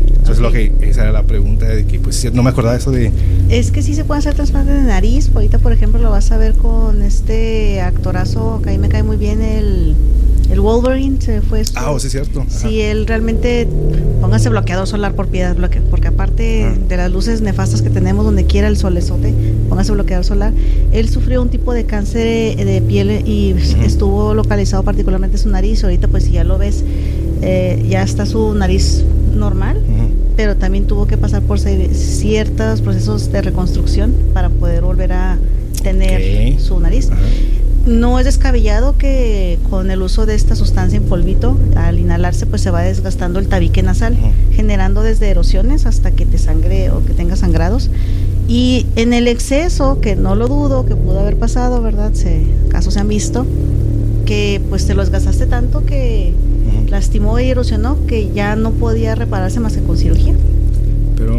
[0.07, 3.12] Entonces lo que esa era la pregunta de que pues no me acordaba eso de
[3.51, 6.39] es que sí se puede hacer trasplante de nariz ahorita por ejemplo lo vas a
[6.39, 9.95] ver con este actorazo que ahí me cae muy bien el
[10.51, 11.63] el Wolverine se fue.
[11.75, 12.45] ah, oh, sí, cierto.
[12.49, 13.67] Sí, él realmente.
[14.21, 18.47] Póngase bloqueador solar por piedad, bloque, porque aparte de las luces nefastas que tenemos donde
[18.47, 19.35] quiera el solezote,
[19.69, 20.53] póngase bloqueador solar.
[20.93, 25.85] Él sufrió un tipo de cáncer de piel y estuvo localizado particularmente su nariz.
[25.85, 26.85] Ahorita, pues, si ya lo ves,
[27.43, 29.81] eh, ya está su nariz normal,
[30.37, 35.39] pero también tuvo que pasar por ciertos procesos de reconstrucción para poder volver a
[35.83, 37.11] tener su nariz
[37.87, 42.62] no es descabellado que con el uso de esta sustancia en polvito, al inhalarse, pues
[42.62, 44.16] se va desgastando el tabique nasal,
[44.53, 47.91] generando desde erosiones hasta que te sangre o que tenga sangrados.
[48.49, 52.12] Y en el exceso, que no lo dudo, que pudo haber pasado, ¿verdad?
[52.14, 53.47] Se, casos se han visto,
[54.24, 56.32] que pues te lo desgastaste tanto que
[56.89, 60.35] lastimó y erosionó que ya no podía repararse más que con cirugía.
[61.16, 61.35] Pero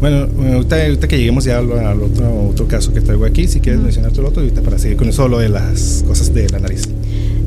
[0.00, 4.12] bueno, ahorita, que lleguemos ya al, otro, otro caso que traigo aquí, si quieres mencionar
[4.12, 6.88] todo lo otro, ahorita para seguir con eso, lo de las cosas de la nariz.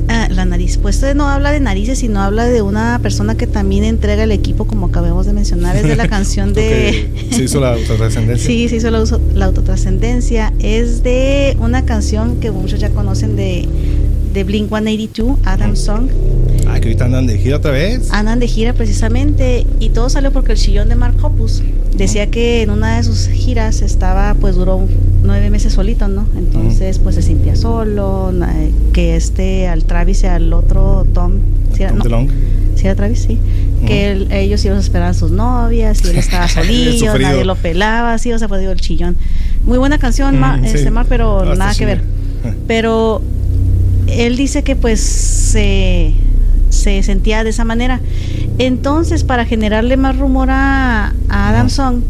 [0.08, 0.78] Ah, la nariz.
[0.78, 4.32] Pues este no habla de narices, sino habla de una persona que también entrega el
[4.32, 5.76] equipo, como acabamos de mencionar.
[5.76, 7.08] Es de la canción de.
[7.30, 8.46] se hizo la autotrascendencia.
[8.46, 9.02] sí, se hizo la,
[9.34, 10.52] la autotrascendencia.
[10.60, 13.66] Es de una canción que muchos ya conocen de,
[14.32, 16.08] de Blink 182, Adam Song.
[16.68, 18.10] Ah, que ahorita andan de gira otra vez.
[18.12, 19.66] Andan de gira precisamente.
[19.80, 21.62] Y todo salió porque el chillón de Mark Hoppus
[21.96, 24.86] decía que en una de sus giras estaba, pues duró
[25.22, 26.26] nueve meses solito, ¿no?
[26.36, 28.32] Entonces, pues se sentía solo,
[28.92, 31.32] que este al Travis y al otro Tom,
[31.74, 31.94] si era,
[32.84, 33.38] era Travis, sí,
[33.86, 38.14] que ellos iban a esperar a sus novias y él estaba solillo, nadie lo pelaba,
[38.14, 39.16] así, o sea, pues digo, el chillón.
[39.64, 42.02] Muy buena canción, este, Mar, pero nada que ver.
[42.66, 43.22] Pero
[44.06, 46.14] él dice que pues se
[46.74, 48.00] se sentía de esa manera.
[48.58, 52.02] Entonces, para generarle más rumor a, a Adam Song,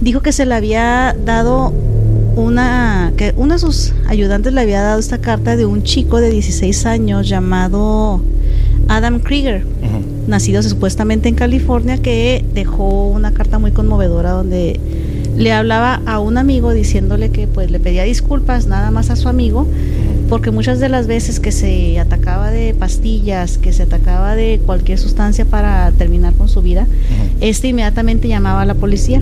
[0.00, 1.72] dijo que se le había dado
[2.36, 6.30] una, que uno de sus ayudantes le había dado esta carta de un chico de
[6.30, 8.22] 16 años llamado
[8.88, 9.64] Adam Krieger,
[10.26, 14.80] nacido supuestamente en California, que dejó una carta muy conmovedora donde
[15.36, 19.28] le hablaba a un amigo diciéndole que pues le pedía disculpas nada más a su
[19.28, 19.66] amigo
[20.30, 24.96] porque muchas de las veces que se atacaba de pastillas, que se atacaba de cualquier
[24.96, 26.86] sustancia para terminar con su vida,
[27.40, 29.20] este inmediatamente llamaba a la policía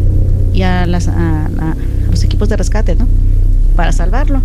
[0.53, 1.09] y a, los
[2.23, 3.09] equipos de rescate, ¿no?
[3.75, 4.43] Para salvarlo.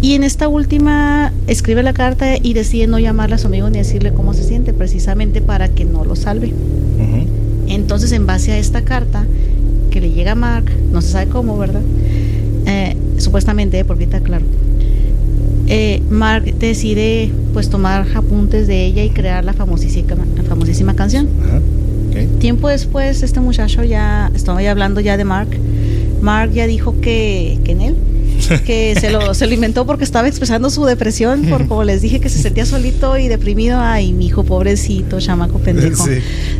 [0.00, 3.76] Y en esta última escribe la carta y decide no llamarle a su amigo ni
[3.76, 6.54] decirle cómo se siente, precisamente para que no lo salve.
[7.68, 9.26] Entonces, en base a esta carta
[9.90, 11.82] que le llega a Mark, no se sabe cómo, ¿verdad?
[12.64, 14.46] Eh, supuestamente, porque está claro.
[15.68, 21.28] Eh, Mark decide pues tomar apuntes de ella y crear la famosísima, la famosísima canción.
[22.38, 25.48] Tiempo después, este muchacho ya, estaba ya hablando ya de Mark,
[26.22, 27.96] Mark ya dijo que, que en él,
[28.66, 32.28] que se lo, se inventó porque estaba expresando su depresión, por como les dije que
[32.28, 33.78] se sentía solito y deprimido.
[33.80, 36.04] Ay, mi hijo, pobrecito, chamaco pendejo.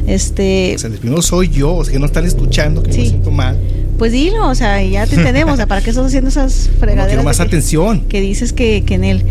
[0.06, 0.74] Este.
[0.76, 3.30] O sea, el primero soy yo, o sea, que no están escuchando, que me siento
[3.30, 3.56] mal.
[3.98, 7.08] Pues dilo, o sea, ya te entendemos, o sea, ¿para qué estás haciendo esas fregaderas?
[7.08, 8.00] quiero más atención.
[8.02, 9.24] Que dices que, que en él.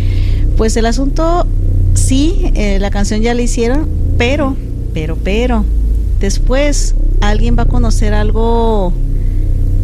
[0.57, 1.45] Pues el asunto,
[1.93, 3.87] sí, eh, la canción ya la hicieron,
[4.17, 4.55] pero,
[4.93, 5.65] pero, pero,
[6.19, 8.93] después alguien va a conocer algo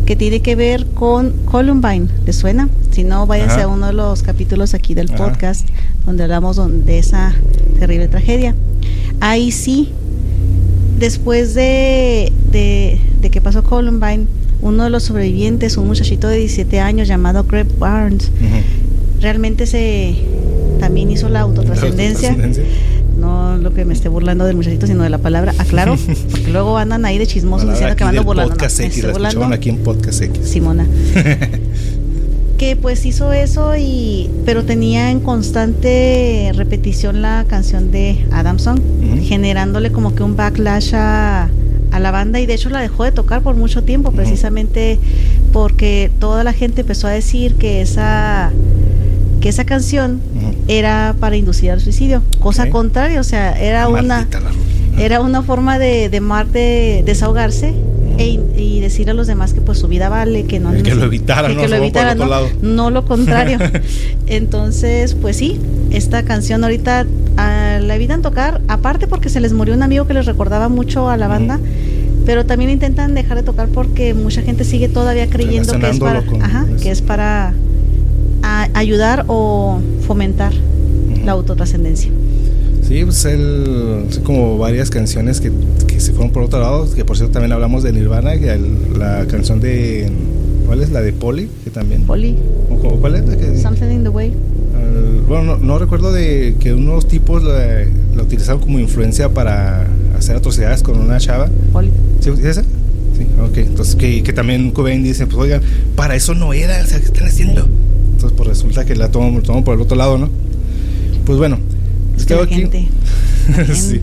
[0.05, 2.07] que tiene que ver con Columbine.
[2.25, 2.69] ¿Le suena?
[2.91, 5.67] Si no, váyanse a uno de los capítulos aquí del podcast
[6.05, 7.33] donde hablamos de esa
[7.79, 8.55] terrible tragedia.
[9.19, 9.93] Ahí sí,
[10.97, 14.27] después de, de, que pasó Columbine,
[14.61, 18.31] uno de los sobrevivientes, un muchachito de 17 años llamado Greg Barnes,
[19.19, 20.15] realmente se
[20.79, 22.35] también hizo la autotrascendencia
[23.21, 25.95] no lo que me esté burlando del muchachito, sino de la palabra aclaro,
[26.31, 28.55] porque luego andan ahí de chismosos diciendo que ando burlando.
[28.55, 30.49] Podcast X, la aquí en Podcast X.
[30.49, 30.85] Simona.
[32.57, 38.79] que pues hizo eso y pero tenía en constante repetición la canción de Adamson,
[39.23, 41.49] generándole como que un backlash a,
[41.91, 44.99] a, la banda y de hecho la dejó de tocar por mucho tiempo, precisamente
[45.53, 48.51] porque toda la gente empezó a decir que esa
[49.39, 50.21] que esa canción
[50.67, 54.27] era para inducir al suicidio, cosa contraria, o sea, era una
[54.97, 57.73] era una forma de, de Mark de desahogarse
[58.17, 61.05] e, y decir a los demás que pues su vida vale, que no que lo
[61.05, 62.19] evitaran, que, lo evitaran,
[62.61, 63.57] no, lo contrario.
[64.27, 65.59] Entonces, pues sí,
[65.91, 67.05] esta canción ahorita
[67.37, 71.17] la evitan tocar, aparte porque se les murió un amigo que les recordaba mucho a
[71.17, 71.59] la banda.
[72.25, 76.23] Pero también intentan dejar de tocar porque mucha gente sigue todavía creyendo que es para,
[76.81, 77.53] que es para
[78.73, 80.53] ayudar o fomentar
[81.25, 82.11] la autotrascendencia.
[82.87, 85.51] Sí, pues él, como varias canciones que,
[85.87, 88.59] que, se fueron por otro lado, que por cierto también hablamos de Nirvana, que
[88.97, 90.11] la canción de,
[90.65, 90.91] ¿cuál es?
[90.91, 92.03] La de Polly, que también.
[92.03, 92.35] Polly.
[92.99, 93.25] ¿Cuál es?
[93.25, 94.33] La que, Something in the Way.
[95.27, 97.85] Bueno, no, recuerdo de que unos tipos la,
[98.21, 99.87] utilizaron como influencia para
[100.17, 101.49] hacer atrocidades con una chava.
[101.71, 101.91] Polly.
[102.19, 102.61] ¿Sí, ¿es esa?
[102.63, 103.57] Sí, ok.
[103.57, 105.61] Entonces, que, que también Cobain dice, pues oigan,
[105.95, 107.67] para eso no era, o sea, ¿qué están haciendo?
[108.11, 110.29] Entonces, pues resulta que la tomo, tomo por el otro lado, ¿no?
[111.25, 111.59] Pues bueno,
[112.17, 112.55] es que aquí.
[112.61, 112.87] Gente,
[113.73, 114.01] sí.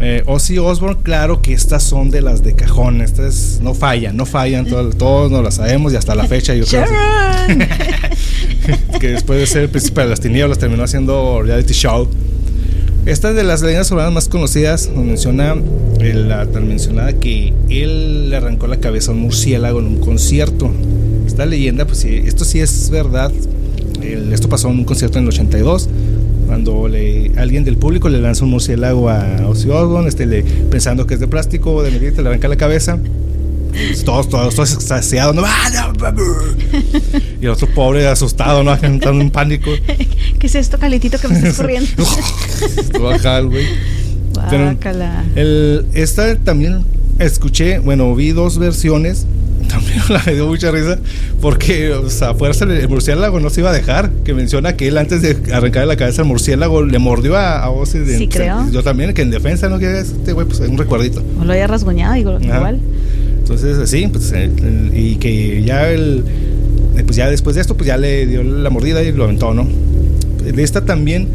[0.00, 4.26] eh, Ozzy Osbourne, claro que estas son de las de cajón, estas no fallan, no
[4.26, 6.84] fallan, todos, todos nos las sabemos y hasta la fecha yo creo
[9.00, 12.08] que después de ser el príncipe de las tinieblas terminó haciendo reality show.
[13.06, 15.54] Esta de las leyendas urbanas más conocidas nos menciona
[16.00, 20.00] eh, la tan mencionada que él le arrancó la cabeza a un murciélago en un
[20.00, 20.72] concierto
[21.26, 23.32] esta leyenda, pues esto sí es verdad.
[24.02, 25.88] esto pasó en un concierto en el 82,
[26.46, 31.06] cuando le, alguien del público le lanza un murciélago a Ozzy Osbourne, este, le, pensando
[31.06, 32.98] que es de plástico, de medita, le arranca la cabeza.
[34.04, 35.42] Todos, todos, todos extasiados, ¿no?
[35.44, 35.92] ¡Ah,
[37.40, 38.74] y el otro pobre asustado, ¿no?
[38.74, 39.70] Entrando en pánico.
[40.38, 41.90] ¿Qué es esto calentito que me está corriendo?
[43.00, 43.66] Baja güey.
[45.34, 46.84] el, esta también
[47.18, 49.26] escuché, bueno, vi dos versiones
[49.68, 50.98] también la me dio mucha risa
[51.40, 54.10] porque, o sea, fuerza el murciélago no se iba a dejar.
[54.24, 57.70] Que menciona que él antes de arrancarle la cabeza al murciélago le mordió a, a
[57.70, 58.70] De, sí, creo.
[58.70, 59.78] Yo también, que en defensa, ¿no?
[59.78, 61.22] Que este güey, pues un recuerdito.
[61.40, 62.80] O lo haya rasguñado, igual.
[63.44, 64.32] Entonces, sí, pues,
[64.94, 66.24] y que ya el,
[67.04, 69.66] pues ya después de esto, pues ya le dio la mordida y lo aventó, ¿no?
[70.42, 71.28] De esta también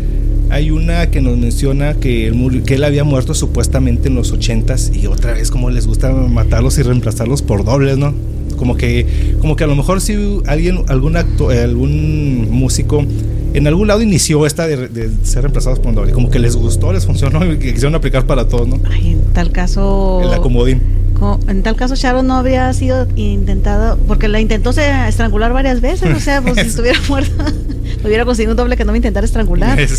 [0.50, 4.92] hay una que nos menciona que él, que él había muerto supuestamente en los ochentas
[4.92, 8.16] y otra vez como les gusta matarlos y reemplazarlos por dobles, ¿no?
[8.58, 9.06] Como que,
[9.40, 10.16] como que a lo mejor si
[10.48, 13.06] alguien, algún acto, eh, algún músico
[13.54, 16.92] en algún lado inició esta de, ser reemplazados por un doble, como que les gustó,
[16.92, 18.80] les funcionó y quisieron aplicar para todos, ¿no?
[18.90, 20.22] Ay, en tal caso.
[20.24, 20.99] El acomodín.
[21.48, 26.20] En tal caso, Sharon no habría sido intentado, porque la intentó estrangular varias veces, o
[26.20, 27.46] sea, pues si estuviera muerta,
[28.06, 29.80] hubiera conseguido un doble que no me intentara estrangular.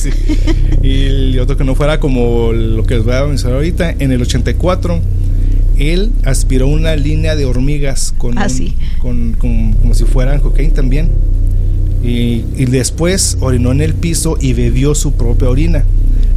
[0.83, 4.23] Y otro que no fuera como lo que les voy a mencionar ahorita, en el
[4.23, 4.99] 84
[5.79, 8.47] él aspiró una línea de hormigas con, ah,
[8.99, 11.11] con, como si fueran cocaína también.
[12.03, 15.85] Y, y, después orinó en el piso y bebió su propia orina.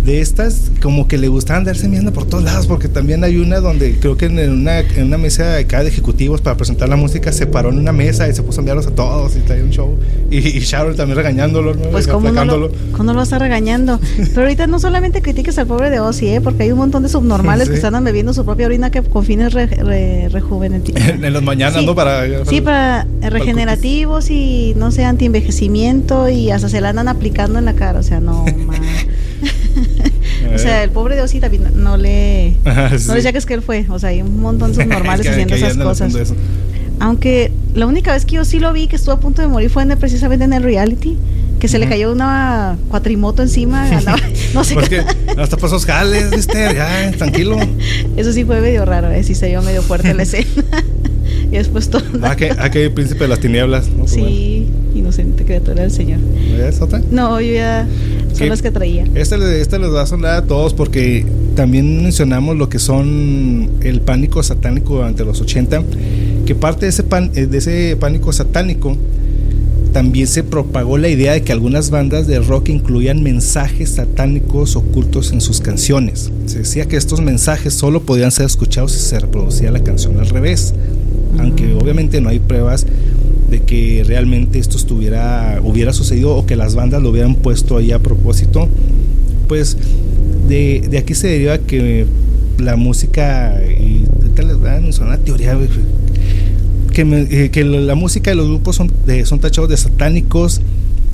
[0.05, 3.59] De estas como que le gustaban andarse mirando por todos lados, porque también hay una
[3.59, 6.95] donde creo que en una, en una mesa de cada de ejecutivos para presentar la
[6.95, 9.63] música se paró en una mesa y se puso a enviarlos a todos y traía
[9.63, 9.97] un show.
[10.29, 11.89] Y, y Sharon también regañándolo, ¿no?
[11.89, 13.99] Pues cómo no, lo, ¿cómo lo está regañando.
[14.17, 16.41] Pero ahorita no solamente critiques al pobre de Ozzy, ¿eh?
[16.41, 19.53] porque hay un montón de subnormales que están bebiendo su propia orina que con fines
[19.53, 21.95] re, en las mañanas, ¿no?
[21.95, 27.65] Para, sí, para, regenerativos y no sé, anti-envejecimiento y hasta se la andan aplicando en
[27.65, 28.45] la cara, o sea, no,
[30.55, 32.55] o sea, el pobre de también no le.
[32.65, 33.85] No le decía que es que él fue.
[33.89, 36.33] O sea, hay un montón de normales haciendo esas cosas.
[36.99, 39.69] Aunque la única vez que yo sí lo vi que estuvo a punto de morir
[39.69, 41.17] fue precisamente en el reality.
[41.59, 43.89] Que se le cayó una cuatrimoto encima.
[44.53, 45.05] no sé qué.
[45.37, 46.73] Hasta pasó jales, ¿viste?
[46.75, 47.57] Ya, tranquilo.
[48.17, 49.23] Eso sí fue medio raro, ¿eh?
[49.23, 50.45] Sí se vio medio fuerte la escena.
[51.53, 52.01] Y después todo.
[52.23, 53.85] Ah, que, ah, que príncipe de las tinieblas.
[54.07, 56.19] Sí, inocente criatura del Señor.
[56.59, 56.99] ¿Es otra?
[57.11, 57.87] No, yo ya
[58.33, 59.05] son las que traía.
[59.13, 64.01] Este, este les va a sonar a todos porque también mencionamos lo que son el
[64.01, 65.83] pánico satánico durante los 80,
[66.47, 68.97] que parte de ese, pan, eh, de ese pánico satánico
[69.91, 75.31] también se propagó la idea de que algunas bandas de rock incluían mensajes satánicos ocultos
[75.31, 76.31] en sus canciones.
[76.47, 80.29] Se decía que estos mensajes solo podían ser escuchados si se reproducía la canción al
[80.29, 80.73] revés,
[81.39, 82.85] aunque obviamente no hay pruebas
[83.49, 87.91] de que realmente esto estuviera, hubiera sucedido o que las bandas lo hubieran puesto ahí
[87.91, 88.67] a propósito,
[89.47, 89.77] pues
[90.47, 92.05] de, aquí se deriva que
[92.57, 94.05] la música, y
[94.59, 95.57] voy a una teoría,
[96.91, 98.91] que, eh, que, la música de los grupos son,
[99.25, 100.61] son tachados de satánicos,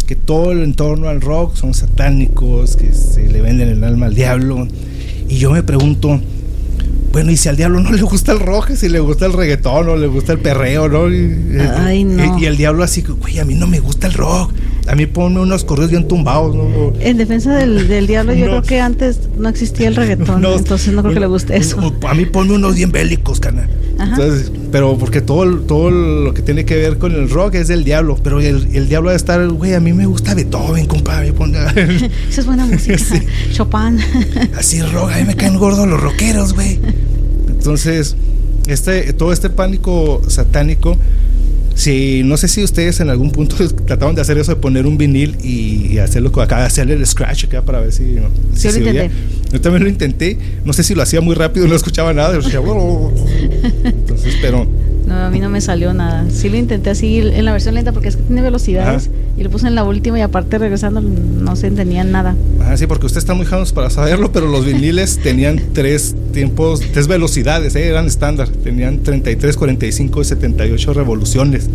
[0.07, 4.15] que todo el entorno al rock son satánicos, que se le venden el alma al
[4.15, 4.67] diablo.
[5.27, 6.19] Y yo me pregunto,
[7.11, 9.89] bueno, y si al diablo no le gusta el rock, si le gusta el reggaetón
[9.89, 11.09] o le gusta el perreo, ¿no?
[11.09, 12.37] Y, Ay, no.
[12.39, 14.53] y, el diablo así, güey, a mí no me gusta el rock.
[14.89, 16.93] A mí ponme unos correos bien tumbados, ¿no?
[16.99, 21.03] En defensa del, del diablo, yo creo que antes no existía el reggaetón, entonces no
[21.03, 21.79] creo que le guste eso.
[22.07, 23.69] A mí ponme unos bien bélicos, canal.
[23.99, 27.83] Entonces, pero porque todo, todo lo que tiene que ver con el rock es del
[27.83, 28.17] diablo.
[28.23, 31.29] Pero el, el diablo de estar, güey, a mí me gusta Beethoven, compadre.
[32.29, 32.97] Esa es buena música.
[33.51, 33.99] Chopin.
[34.57, 36.79] Así rock, a mí me caen gordos los rockeros, güey.
[37.47, 38.15] Entonces,
[38.67, 40.97] este, todo este pánico satánico.
[41.79, 43.55] Si, no sé si ustedes en algún punto
[43.85, 47.61] trataron de hacer eso de poner un vinil y, hacerlo acá, hacerle el scratch acá
[47.61, 48.17] para ver si,
[48.53, 49.11] sí, lo intenté.
[49.53, 50.37] Yo también lo intenté.
[50.65, 52.35] No sé si lo hacía muy rápido, no escuchaba nada.
[53.85, 54.67] Entonces, pero.
[55.09, 56.27] No, a mí no me salió nada.
[56.29, 59.09] Sí lo intenté así en la versión lenta porque es que tiene velocidades.
[59.35, 62.35] Y lo puse en la última y aparte regresando no se entendía nada.
[62.61, 66.81] Ah, sí, porque usted está muy janos para saberlo, pero los viniles tenían tres tiempos,
[66.93, 67.87] tres velocidades, ¿eh?
[67.87, 68.49] eran estándar.
[68.49, 71.67] Tenían 33, 45 y 78 revoluciones.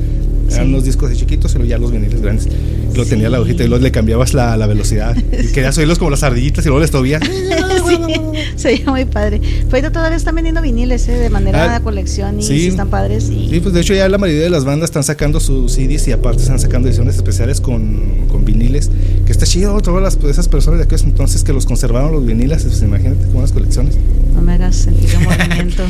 [0.53, 2.47] Eran unos discos de chiquitos, pero ya los viniles grandes.
[2.95, 5.17] Lo tenía la hojita y luego le cambiabas la, la velocidad.
[5.17, 7.21] Y querías oírlos como las ardillitas y luego les tobías.
[7.87, 7.99] sí,
[8.57, 9.41] se veía muy padre.
[9.71, 11.13] Pero todavía están vendiendo viniles ¿eh?
[11.13, 13.29] de manera de ah, colección y sí, están padres.
[13.31, 13.49] Y...
[13.51, 16.13] Sí, pues de hecho ya la mayoría de las bandas están sacando sus CDs y
[16.13, 18.91] aparte están sacando ediciones especiales con, con viniles.
[19.27, 22.25] Que está chido, todas las, pues, esas personas de aquellos entonces que los conservaron los
[22.25, 23.97] viniles, pues imagínate, con las colecciones.
[24.35, 25.83] No me hagas sentir un movimiento.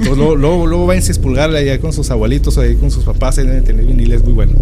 [0.00, 3.38] luego, luego, luego vayan a expulgarle allá con sus abuelitos o ahí con sus papás,
[3.38, 4.56] ahí deben tener viniles muy buenos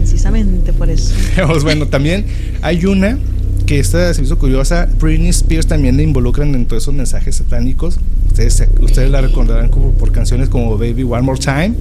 [0.00, 1.14] precisamente por eso.
[1.62, 2.24] bueno, también
[2.62, 3.18] hay una
[3.66, 4.88] que esta se hizo curiosa.
[5.00, 7.98] Britney Spears también le involucran en todos esos mensajes satánicos.
[8.26, 11.74] Ustedes, ustedes la recordarán como por canciones como Baby One More Time,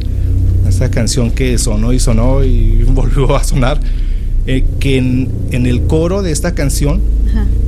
[0.67, 3.79] esta canción que sonó y sonó y volvió a sonar.
[4.47, 7.01] Eh, que en, el coro de esta canción,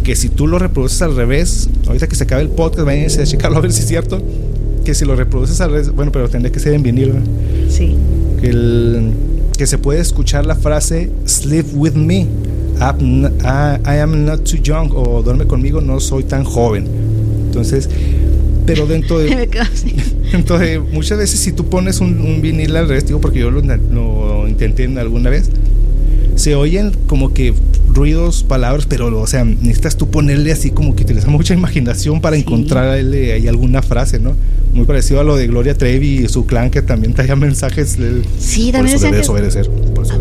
[0.04, 3.24] que si tú lo reproduces al revés, ahorita que se acabe el podcast, vayan a
[3.26, 4.22] checarlo a ver si es cierto.
[4.84, 7.14] Que si lo reproduces al revés, bueno, pero tendría que ser en vinilo.
[7.70, 7.96] Sí.
[8.40, 9.12] Que el
[9.62, 12.26] que se puede escuchar la frase Sleep with me,
[12.80, 16.88] I, am not too young o duerme conmigo, no soy tan joven.
[17.46, 17.90] Entonces,
[18.66, 19.50] pero dentro de,
[20.34, 24.48] entonces muchas veces si tú pones un, vinil al revés, digo porque yo lo, lo,
[24.48, 25.50] intenté alguna vez,
[26.36, 27.54] se oyen como que
[27.94, 32.38] ruidos, palabras, pero o sea, necesitas tú ponerle así como que utilizas mucha imaginación para
[32.38, 34.36] encontrarle ahí alguna frase, ¿no?
[34.74, 38.24] muy parecido a lo de Gloria Trevi y su clan que también traía mensajes del
[38.40, 40.14] sí, también por eso obedecer, por eso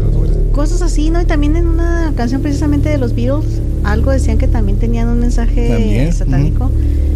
[0.60, 1.22] cosas así, ¿no?
[1.22, 5.18] Y también en una canción precisamente de los Beatles, algo decían que también tenían un
[5.18, 6.70] mensaje satánico.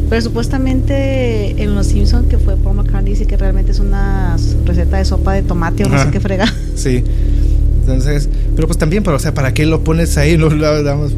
[0.08, 4.34] Pero supuestamente en Los Simpsons, que fue Paul McCartney, dice que realmente es una
[4.64, 6.46] receta de sopa de tomate o no sé qué frega.
[6.74, 7.04] Sí.
[7.80, 10.38] Entonces, pero pues también, pero o sea, ¿para qué lo pones ahí?
[10.38, 10.48] No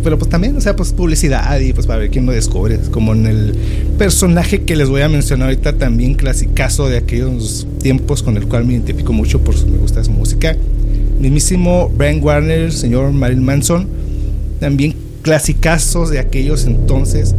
[0.03, 2.81] pero pues también, o sea, pues publicidad y pues para ver quién lo descubre.
[2.91, 3.57] Como en el
[3.99, 8.65] personaje que les voy a mencionar ahorita, también clasicazo de aquellos tiempos con el cual
[8.65, 10.57] me identifico mucho por su, me gusta su música.
[11.19, 13.87] Mismísimo Brian Warner, señor Marilyn Manson,
[14.61, 17.35] también clasicazos de aquellos entonces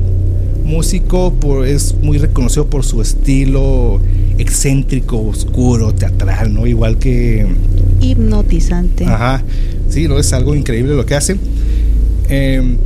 [0.68, 4.00] músico, por, es muy reconocido por su estilo
[4.38, 6.68] excéntrico, oscuro, teatral, ¿no?
[6.68, 7.48] Igual que...
[8.02, 9.06] Hipnotizante.
[9.06, 9.44] Ajá,
[9.90, 10.20] sí, ¿no?
[10.20, 11.38] Es algo increíble lo que hace.
[12.30, 12.78] Em,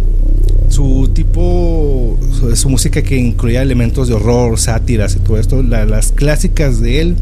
[0.70, 2.18] su tipo,
[2.56, 7.16] su, música que incluía elementos de horror, sátiras y todo esto, las clásicas de él,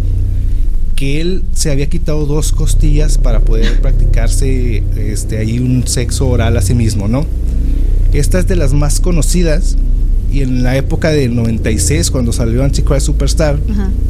[1.00, 6.58] que él se había quitado dos costillas para poder practicarse este, ahí un sexo oral
[6.58, 7.26] a sí mismo, ¿no?
[8.12, 9.78] Esta es de las más conocidas
[10.30, 13.58] y en la época del 96 cuando salió Antichrist Superstar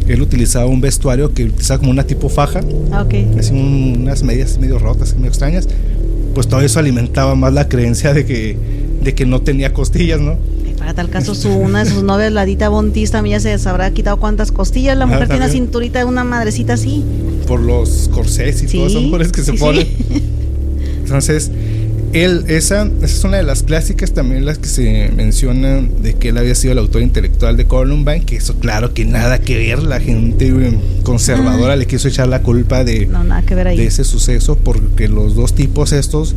[0.08, 2.62] él utilizaba un vestuario que utilizaba como una tipo faja
[2.92, 3.30] ah, okay.
[3.40, 5.70] así unas medias medio rotas medio extrañas
[6.34, 8.58] pues todo eso alimentaba más la creencia de que
[9.02, 10.36] de que no tenía costillas no
[10.80, 14.18] para tal caso su una de sus novias Ladita Bontis también ya se habrá quitado
[14.18, 14.98] cuántas costillas.
[14.98, 17.04] La mujer tiene una cinturita de una madrecita así.
[17.46, 19.88] Por los corsés y todas esas mujeres que se ponen.
[21.04, 21.52] Entonces
[22.14, 26.38] él, esa, es una de las clásicas también las que se mencionan de que él
[26.38, 30.00] había sido el autor intelectual de Columbine, que eso claro que nada que ver, la
[30.00, 30.52] gente
[31.04, 36.36] conservadora le quiso echar la culpa de, de ese suceso porque los dos tipos estos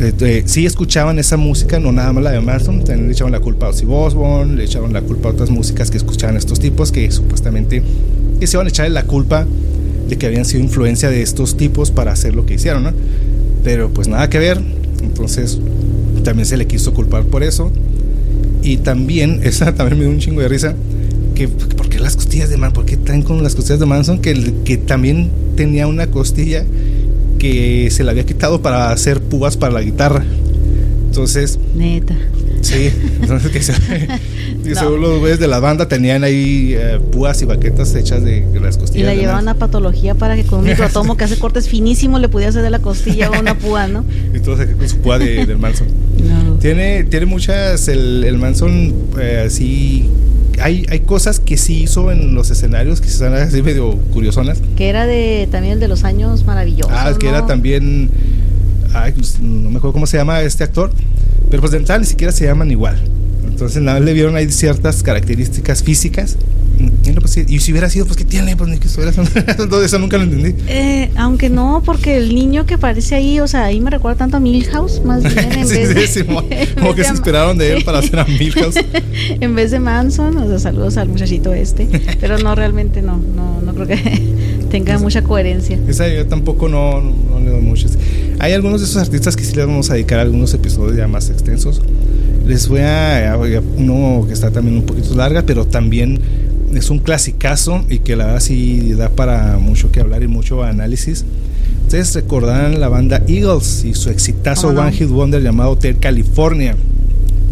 [0.00, 3.40] eh, sí escuchaban esa música, no nada más la de Manson, también le echaban la
[3.40, 6.90] culpa a Ozzy Osbourne, le echaban la culpa a otras músicas que escuchaban estos tipos
[6.90, 7.82] que supuestamente
[8.40, 9.46] que se iban a echarle la culpa
[10.08, 12.92] de que habían sido influencia de estos tipos para hacer lo que hicieron, ¿no?
[13.62, 14.60] Pero pues nada que ver,
[15.02, 15.58] entonces
[16.24, 17.70] también se le quiso culpar por eso.
[18.62, 20.74] Y también, esa también me dio un chingo de risa,
[21.34, 22.74] que ¿por qué las costillas de Manson?
[22.74, 24.20] ¿Por qué traen con las costillas de Manson?
[24.20, 26.64] Que, que también tenía una costilla
[27.38, 30.24] que se la había quitado para hacer púas para la guitarra.
[31.06, 31.58] Entonces...
[31.74, 32.16] Neta.
[32.60, 37.94] Sí, entonces que según los güeyes de la banda tenían ahí eh, púas y baquetas
[37.94, 39.02] hechas de, las costillas.
[39.02, 42.28] Y la llevaban a patología para que con un microtomo que hace cortes finísimos le
[42.28, 44.04] pudiera hacer de la costilla o una púa, ¿no?
[44.34, 45.88] y todo con su púa de, del Manson.
[46.60, 50.08] Tiene, tiene muchas, el, el Manson eh, así
[50.60, 54.60] hay, hay cosas que sí hizo en los escenarios que están así medio curiosonas.
[54.76, 56.92] Que era de también de los años maravillosos.
[56.94, 58.10] Ah, que era también.
[58.92, 60.92] Ay, pues, no me acuerdo cómo se llama este actor.
[61.50, 62.98] Pero pues de entrada ni siquiera se llaman igual.
[63.46, 66.36] Entonces nada le vieron ahí ciertas características físicas.
[67.20, 68.56] Pues, y si hubiera sido, pues ¿qué tiene?
[68.56, 69.12] Pues ni que estuviera
[69.56, 70.54] todo eso nunca lo entendí.
[70.68, 74.36] Eh, aunque no, porque el niño que aparece ahí, o sea, ahí me recuerda tanto
[74.36, 77.98] a Milhouse, más bien en vez de, sí, como que se esperaron de él para
[77.98, 78.76] hacer a Milhouse.
[79.40, 81.88] en vez de Manson, o sea, saludos al muchachito este.
[82.20, 84.22] Pero no, realmente no, no, no creo que
[84.70, 85.78] tenga mucha coherencia.
[85.86, 87.96] Esa yo tampoco no, no, le doy muchas.
[88.40, 91.30] Hay algunos de esos artistas que sí les vamos a dedicar algunos episodios ya más
[91.30, 91.80] extensos.
[92.46, 93.38] Les voy a,
[93.78, 96.20] uno que está también un poquito larga, pero también
[96.76, 100.62] es un clasicazo y que la verdad sí da para mucho que hablar y mucho
[100.62, 101.24] análisis.
[101.82, 106.76] Ustedes recordarán la banda Eagles y su exitazo One Hit Wonder llamado Hotel California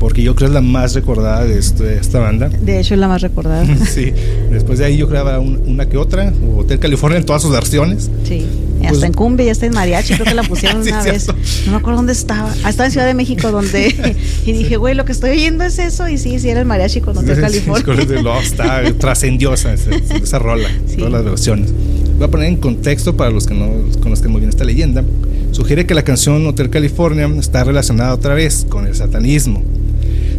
[0.02, 2.48] porque yo creo es la más recordada de, este, esta banda.
[2.48, 3.64] De hecho, es la más recordada.
[3.86, 4.12] sí,
[4.50, 8.10] después de ahí yo creo una que otra, Hotel California en todas sus versiones.
[8.24, 8.44] Sí,
[8.80, 11.28] hasta pues en cumbia, ya está en mariachi, creo que la pusieron una vez.
[11.66, 12.52] No me acuerdo dónde estaba.
[12.64, 14.16] Ah, estaba en Ciudad de México, donde.
[14.44, 16.08] y dije, güey, lo que estoy oyendo es eso.
[16.08, 17.94] Y sí, sí, era el mariachi con Hotel California.
[17.96, 21.72] Sí, está trascendiosa esa, esa rola, todas las versiones.
[22.16, 25.04] Voy a poner en contexto para los que no conozcan muy bien esta leyenda.
[25.52, 29.62] Sugiere que la canción Hotel California está relacionada otra vez con el satanismo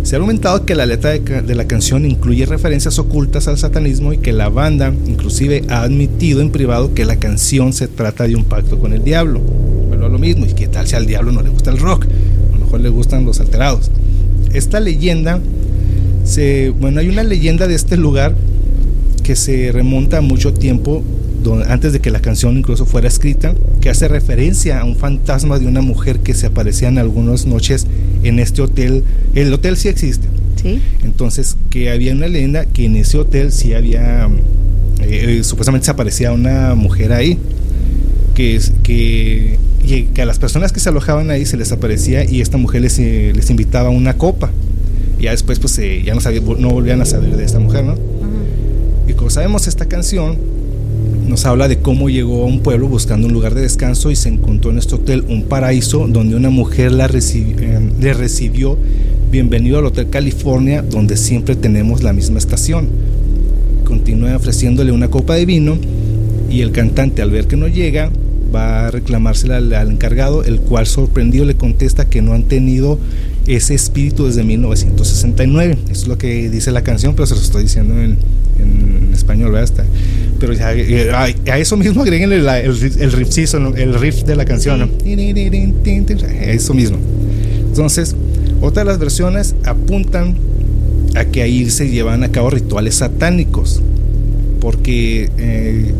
[0.04, 4.18] se ha argumentado que la letra de, la canción incluye referencias ocultas al satanismo y
[4.18, 8.43] que la banda inclusive ha admitido en privado que la canción se trata de un
[8.43, 9.39] pacto con el diablo.
[9.39, 12.58] Bueno, lo mismo, y qué tal si al diablo no le gusta el rock, a
[12.58, 13.91] lo mejor le gustan los alterados.
[14.54, 15.39] Esta leyenda,
[16.80, 18.36] bueno, hay una leyenda de este lugar
[19.24, 21.01] que se remonta a mucho tiempo
[21.68, 25.68] antes de que la canción incluso fuera escrita, que hace referencia a un fantasma de
[25.68, 27.88] una mujer que se aparecía en algunas noches
[28.24, 29.04] en este hotel.
[29.36, 30.28] El hotel sí existe.
[30.62, 30.82] Sí.
[31.04, 34.28] Entonces, que había una leyenda que en ese hotel sí había,
[35.02, 37.38] eh, eh, supuestamente se aparecía una mujer ahí,
[38.34, 39.58] que, que,
[40.14, 42.98] que a las personas que se alojaban ahí se les aparecía y esta mujer les,
[43.00, 44.52] eh, les invitaba una copa.
[45.20, 46.22] Y ya después, pues ya no,
[46.58, 47.98] no volvían a saber de esta mujer, ¿no?
[49.08, 50.38] Y como sabemos, esta canción
[51.28, 54.30] nos habla de cómo llegó a un pueblo buscando un lugar de descanso y se
[54.30, 58.78] encontró en este hotel un paraíso donde una mujer la eh, le recibió
[59.32, 62.88] bienvenido al Hotel California donde siempre tenemos la misma estación.
[63.84, 65.78] Continúa ofreciéndole una copa de vino
[66.52, 68.12] y el cantante al ver que no llega
[68.54, 72.99] va a reclamársela al, encargado, el cual sorprendido le contesta que no han tenido
[73.47, 75.78] ese espíritu desde 1969.
[75.89, 78.18] Eso es lo que dice la canción, pero se lo estoy diciendo en,
[78.60, 79.86] en español, ¿verdad?
[80.39, 80.54] pero
[81.16, 84.91] a, eso mismo agreguen el, el, riff, el riff de la canción.
[86.41, 86.97] Eso mismo.
[87.68, 88.16] Entonces,
[88.62, 90.36] otras de las versiones apuntan
[91.16, 93.82] a que ahí se llevan a cabo rituales satánicos,
[94.60, 95.91] porque eh,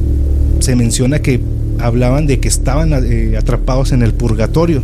[0.60, 1.40] se menciona que
[1.80, 4.84] hablaban de que estaban eh, atrapados en el purgatorio.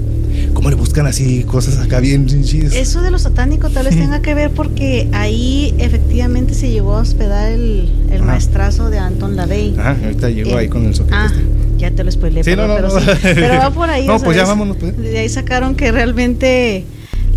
[0.54, 2.74] ¿Cómo le buscan así cosas acá bien chidas?
[2.74, 7.02] Eso de lo satánico tal vez tenga que ver porque ahí efectivamente se llegó a
[7.02, 9.76] hospedar el, el maestrazo de Anton LaVey.
[9.78, 11.16] Ajá, ahorita llegó ahí con el soquete.
[11.16, 11.44] Ah, este.
[11.78, 12.44] ya te lo spoilé.
[12.44, 12.90] Sí, pero, no, no,
[13.22, 14.06] pero, va por ahí.
[14.08, 14.78] No, pues ya vámonos.
[14.78, 14.98] Pues.
[14.98, 16.86] De ahí sacaron que realmente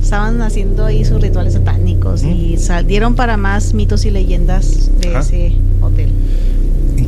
[0.02, 5.52] estaban haciendo ahí sus rituales satánicos y salieron para más mitos y leyendas de ese.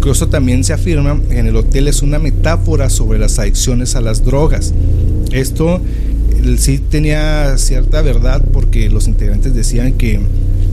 [0.04, 4.02] Incluso también se afirma que en el hotel es una metáfora sobre las adicciones a
[4.02, 4.74] las drogas.
[5.32, 5.80] Esto
[6.58, 10.20] sí tenía cierta verdad porque los integrantes decían que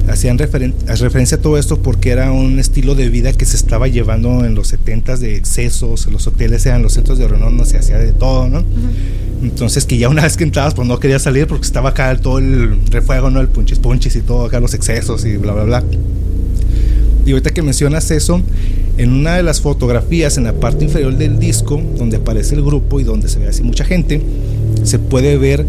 [0.10, 4.44] hacían referencia a todo esto porque era un estilo de vida que se estaba llevando
[4.44, 8.12] en los 70s de excesos, los hoteles eran los centros de reunión, se hacía de
[8.12, 8.66] todo, ¿no?
[9.42, 12.40] Entonces que ya una vez que entrabas pues no quería salir porque estaba acá todo
[12.40, 13.40] el refuego, ¿no?
[13.40, 15.84] El punches punches y todo, acá los excesos y bla, bla, bla.
[17.26, 18.42] Y ahorita que mencionas eso,
[19.02, 23.00] en una de las fotografías en la parte inferior del disco, donde aparece el grupo
[23.00, 24.22] y donde se ve así mucha gente,
[24.84, 25.66] se puede ver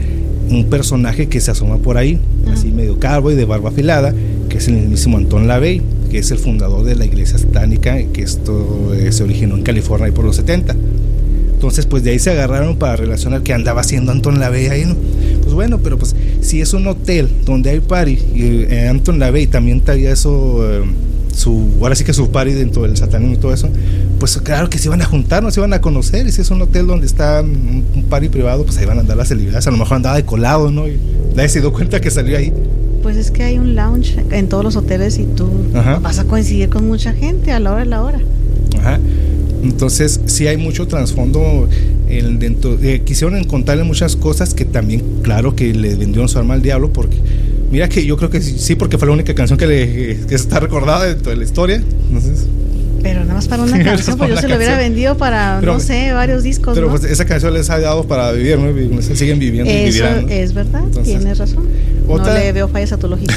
[0.50, 2.20] un personaje que se asoma por ahí,
[2.52, 4.14] así medio calvo y de barba afilada,
[4.50, 5.80] que es el mismísimo Anton LaVey,
[6.10, 10.08] que es el fundador de la iglesia satánica, que esto eh, se originó en California
[10.08, 10.76] y por los 70.
[11.54, 14.94] Entonces, pues de ahí se agarraron para relacionar que andaba haciendo Anton LaVey ahí, ¿no?
[15.40, 19.46] Pues bueno, pero pues si es un hotel donde hay party y eh, Anton LaVey
[19.46, 20.82] también traía eso, eh,
[21.32, 23.68] su, ahora sí que su party dentro del satanismo y todo eso,
[24.18, 26.26] pues claro que se iban a juntar, no se iban a conocer.
[26.26, 29.16] Y si es un hotel donde está un, party privado, pues ahí van a andar
[29.16, 29.66] las celebridades.
[29.66, 30.86] A lo mejor andaba de colado, ¿no?
[30.86, 30.98] Y
[31.34, 32.52] nadie se dio cuenta que salió ahí.
[33.02, 35.48] Pues es que hay un lounge en todos los hoteles y tú
[36.00, 38.20] vas a coincidir con mucha gente a la hora de la hora.
[38.78, 39.00] Ajá.
[39.62, 41.68] Entonces, sí hay mucho trasfondo
[42.08, 42.76] el dentro.
[42.82, 46.92] Eh, quisieron encontrarle muchas cosas que también, claro, que le vendieron su alma al diablo,
[46.92, 47.16] porque
[47.72, 50.60] mira que yo creo que sí, porque fue la única canción que, le, que está
[50.60, 51.76] recordada de la historia.
[51.76, 52.46] Entonces,
[53.02, 56.12] pero nada más para una canción, pues yo se lo hubiera vendido para, no sé,
[56.12, 56.74] varios discos.
[56.74, 59.02] Pero pues esa canción les ha dado para vivir, ¿no?
[59.02, 61.66] Siguen viviendo Eso es verdad, tienes razón.
[62.06, 63.34] no le veo fallas a tu lógica.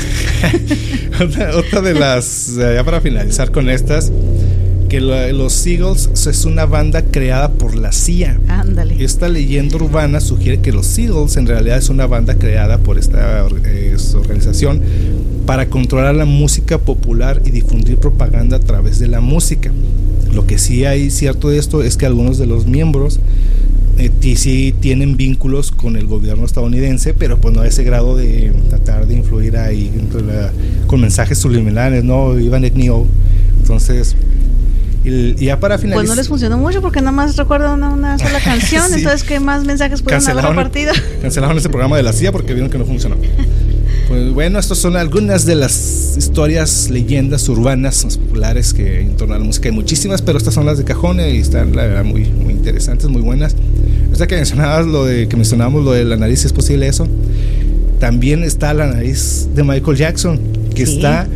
[1.56, 4.12] otra, de las, ya para finalizar con estas,
[4.96, 5.02] que
[5.34, 8.40] los Seagulls es una banda creada por la CIA.
[8.48, 9.04] Ándale.
[9.04, 13.46] Esta leyenda urbana sugiere que los Seagulls en realidad es una banda creada por esta
[13.66, 14.82] eh, organización
[15.46, 19.70] para controlar la música popular y difundir propaganda a través de la música.
[20.32, 23.20] Lo que sí hay cierto de esto es que algunos de los miembros
[23.98, 28.54] eh, sí tienen vínculos con el gobierno estadounidense, pero pues no a ese grado de
[28.70, 29.92] tratar de influir ahí
[30.88, 32.40] con mensajes subliminales, ¿no?
[32.40, 33.06] Ivan Etnio.
[33.60, 34.16] Entonces,
[35.06, 36.02] y, ya para finalizar.
[36.02, 39.64] Pues no les funcionó mucho porque nada más recuerdan una, sola canción, entonces ¿qué más
[39.64, 40.94] mensajes pueden haber repartido?
[41.22, 43.16] Cancelaron ese programa de la CIA porque vieron que no funcionó.
[44.08, 49.40] Pues bueno, estas son algunas de las historias, leyendas urbanas populares que en torno a
[49.40, 52.26] la música hay muchísimas, pero estas son las de cajón y están la verdad muy,
[52.26, 53.56] muy interesantes, muy buenas.
[54.14, 57.08] O sea que mencionabas lo de que mencionamos lo de la nariz, es posible eso.
[58.00, 60.40] También está la nariz de Michael Jackson,
[60.76, 61.28] que está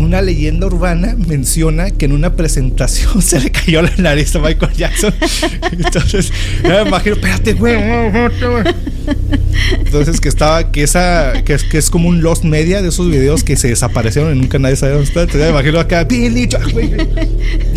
[0.00, 4.72] una leyenda urbana menciona que en una presentación se le cayó la nariz a Michael
[4.72, 5.14] Jackson.
[5.72, 6.32] Entonces,
[6.62, 7.76] me imagino, espérate, güey.
[9.72, 13.10] Entonces que estaba, que esa, que es, que es como un lost media de esos
[13.10, 15.22] videos que se desaparecieron y nunca nadie sabe dónde está.
[15.22, 16.48] Entonces me imagino acá, Billy,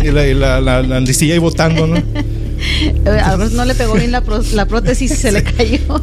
[0.02, 1.96] y la, y la, la, la ahí botando, ¿no?
[3.22, 4.22] A ver, no le pegó bien la,
[4.52, 6.00] la prótesis y se le cayó.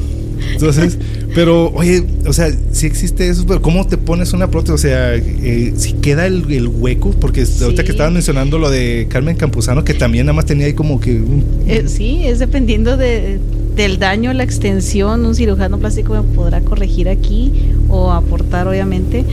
[0.51, 0.97] Entonces,
[1.33, 4.73] pero, oye, o sea, si existe eso, pero ¿cómo te pones una prótesis?
[4.73, 9.35] O sea, eh, si queda el, hueco, porque ahorita que estaban mencionando lo de Carmen
[9.35, 11.21] Campuzano, que también nada más tenía ahí como que...
[11.67, 13.39] Eh, sí, es dependiendo de,
[13.75, 17.51] del daño, la extensión, un cirujano plástico me podrá corregir aquí
[17.87, 19.23] o aportar, obviamente.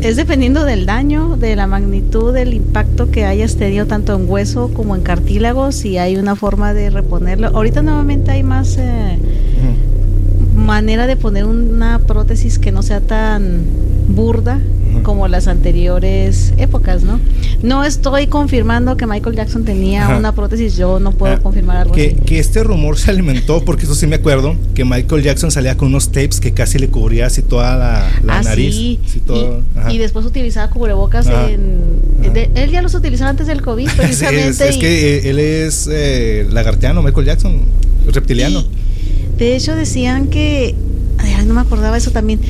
[0.00, 4.70] Es dependiendo del daño, de la magnitud del impacto que hayas tenido tanto en hueso
[4.72, 7.48] como en cartílago, si hay una forma de reponerlo.
[7.48, 8.76] Ahorita nuevamente hay más...
[8.78, 9.18] Eh,
[10.68, 13.62] manera de poner una prótesis que no sea tan
[14.08, 14.60] burda
[15.02, 17.20] como las anteriores épocas, ¿no?
[17.62, 21.94] No estoy confirmando que Michael Jackson tenía una prótesis, yo no puedo ah, confirmar algo
[21.94, 25.78] que, Que este rumor se alimentó, porque eso sí me acuerdo, que Michael Jackson salía
[25.78, 28.74] con unos tapes que casi le cubría así toda la, ah, nariz.
[28.74, 29.00] Sí.
[29.90, 32.02] y, después utilizaba cubrebocas en...
[32.54, 34.68] él ya los utilizaba antes del COVID, precisamente.
[34.68, 37.62] es, que eh, él es eh, lagartiano, Michael Jackson,
[38.12, 38.64] reptiliano.
[39.38, 40.74] De hecho, decían que,
[41.18, 42.40] ay, no me acordaba eso también,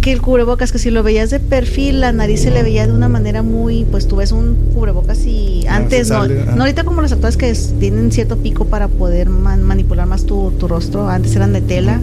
[0.00, 2.92] que el cubrebocas, que si lo veías de perfil, la nariz se le veía de
[2.92, 7.02] una manera muy, pues tú ves un cubrebocas y ah, antes, no, no ahorita como
[7.02, 11.60] los actores que tienen cierto pico para poder manipular más tu, rostro, antes eran de
[11.60, 12.00] tela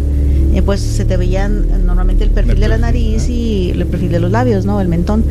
[0.54, 4.20] eh, pues se te veían normalmente el perfil de la nariz y el perfil de
[4.20, 4.82] los labios, ¿no?
[4.82, 5.24] El mentón.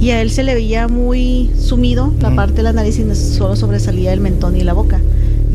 [0.00, 3.56] Y a él se le veía muy sumido la parte de la nariz y solo
[3.56, 5.00] sobresalía el mentón y la boca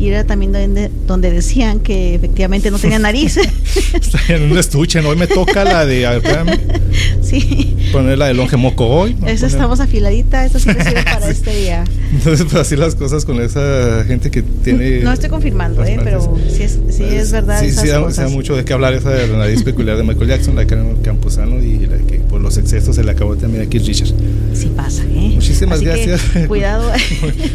[0.02, 3.36] y era también donde, donde decían que efectivamente no tenía nariz.
[3.94, 5.10] Está en un estuche, ¿no?
[5.10, 6.08] Hoy me toca la de.
[6.08, 6.20] A
[7.22, 7.76] sí.
[7.92, 9.16] Poner la de longe moco hoy.
[9.24, 11.84] Eso estamos afiladita, eso sí sirve para este día.
[12.12, 15.02] Entonces, pues así las cosas con esa gente que tiene.
[15.02, 16.00] No estoy confirmando, ¿eh?
[16.02, 17.60] Pero sí es, sí es verdad.
[17.60, 20.56] Sí, sí, da, mucho de qué hablar esa de la nariz peculiar de Michael Jackson,
[20.56, 23.70] la que era Camposano y la que por los excesos se le acabó también a
[23.70, 24.14] Keith Richards.
[24.52, 25.30] Sí pasa, ¿eh?
[25.34, 26.22] Muchísimas gracias.
[26.48, 26.90] cuidado.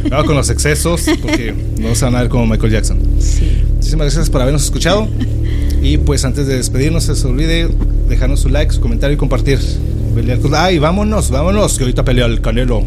[0.03, 2.99] cuidado con los excesos, porque no se van a ver como Michael Jackson.
[3.19, 3.63] Sí.
[3.75, 5.07] Muchísimas gracias por habernos escuchado.
[5.79, 7.69] Y pues antes de despedirnos, no se olvide
[8.09, 9.59] dejarnos su like, su comentario y compartir.
[10.53, 12.81] Ay, vámonos, vámonos, que ahorita pelea el canelo.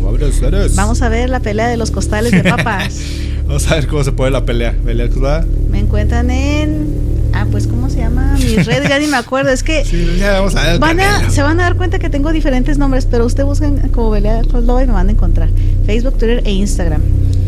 [0.75, 3.01] Vamos a ver la pelea de los costales de papas.
[3.47, 4.75] Vamos a ver cómo se puede la pelea.
[5.71, 6.89] Me encuentran en.
[7.33, 8.37] Ah, pues, ¿cómo se llama?
[8.39, 9.51] Mi red, ya ni me acuerdo.
[9.51, 9.85] Es que.
[11.31, 14.65] se van a dar cuenta que tengo diferentes nombres, pero usted buscan como Belea Cruz
[14.65, 15.49] y me van a encontrar.
[15.87, 17.01] Facebook, Twitter e Instagram.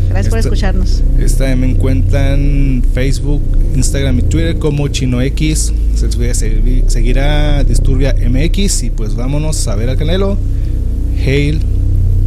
[0.09, 1.03] Gracias por escucharnos.
[1.19, 3.41] Esta me encuentran Facebook,
[3.75, 5.73] Instagram y Twitter como ChinoX.
[5.95, 10.37] Se les voy a seguir, a Disturbia MX y pues vámonos a ver al Canelo.
[11.25, 11.59] Hail,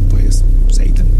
[0.09, 1.16] pues Satan.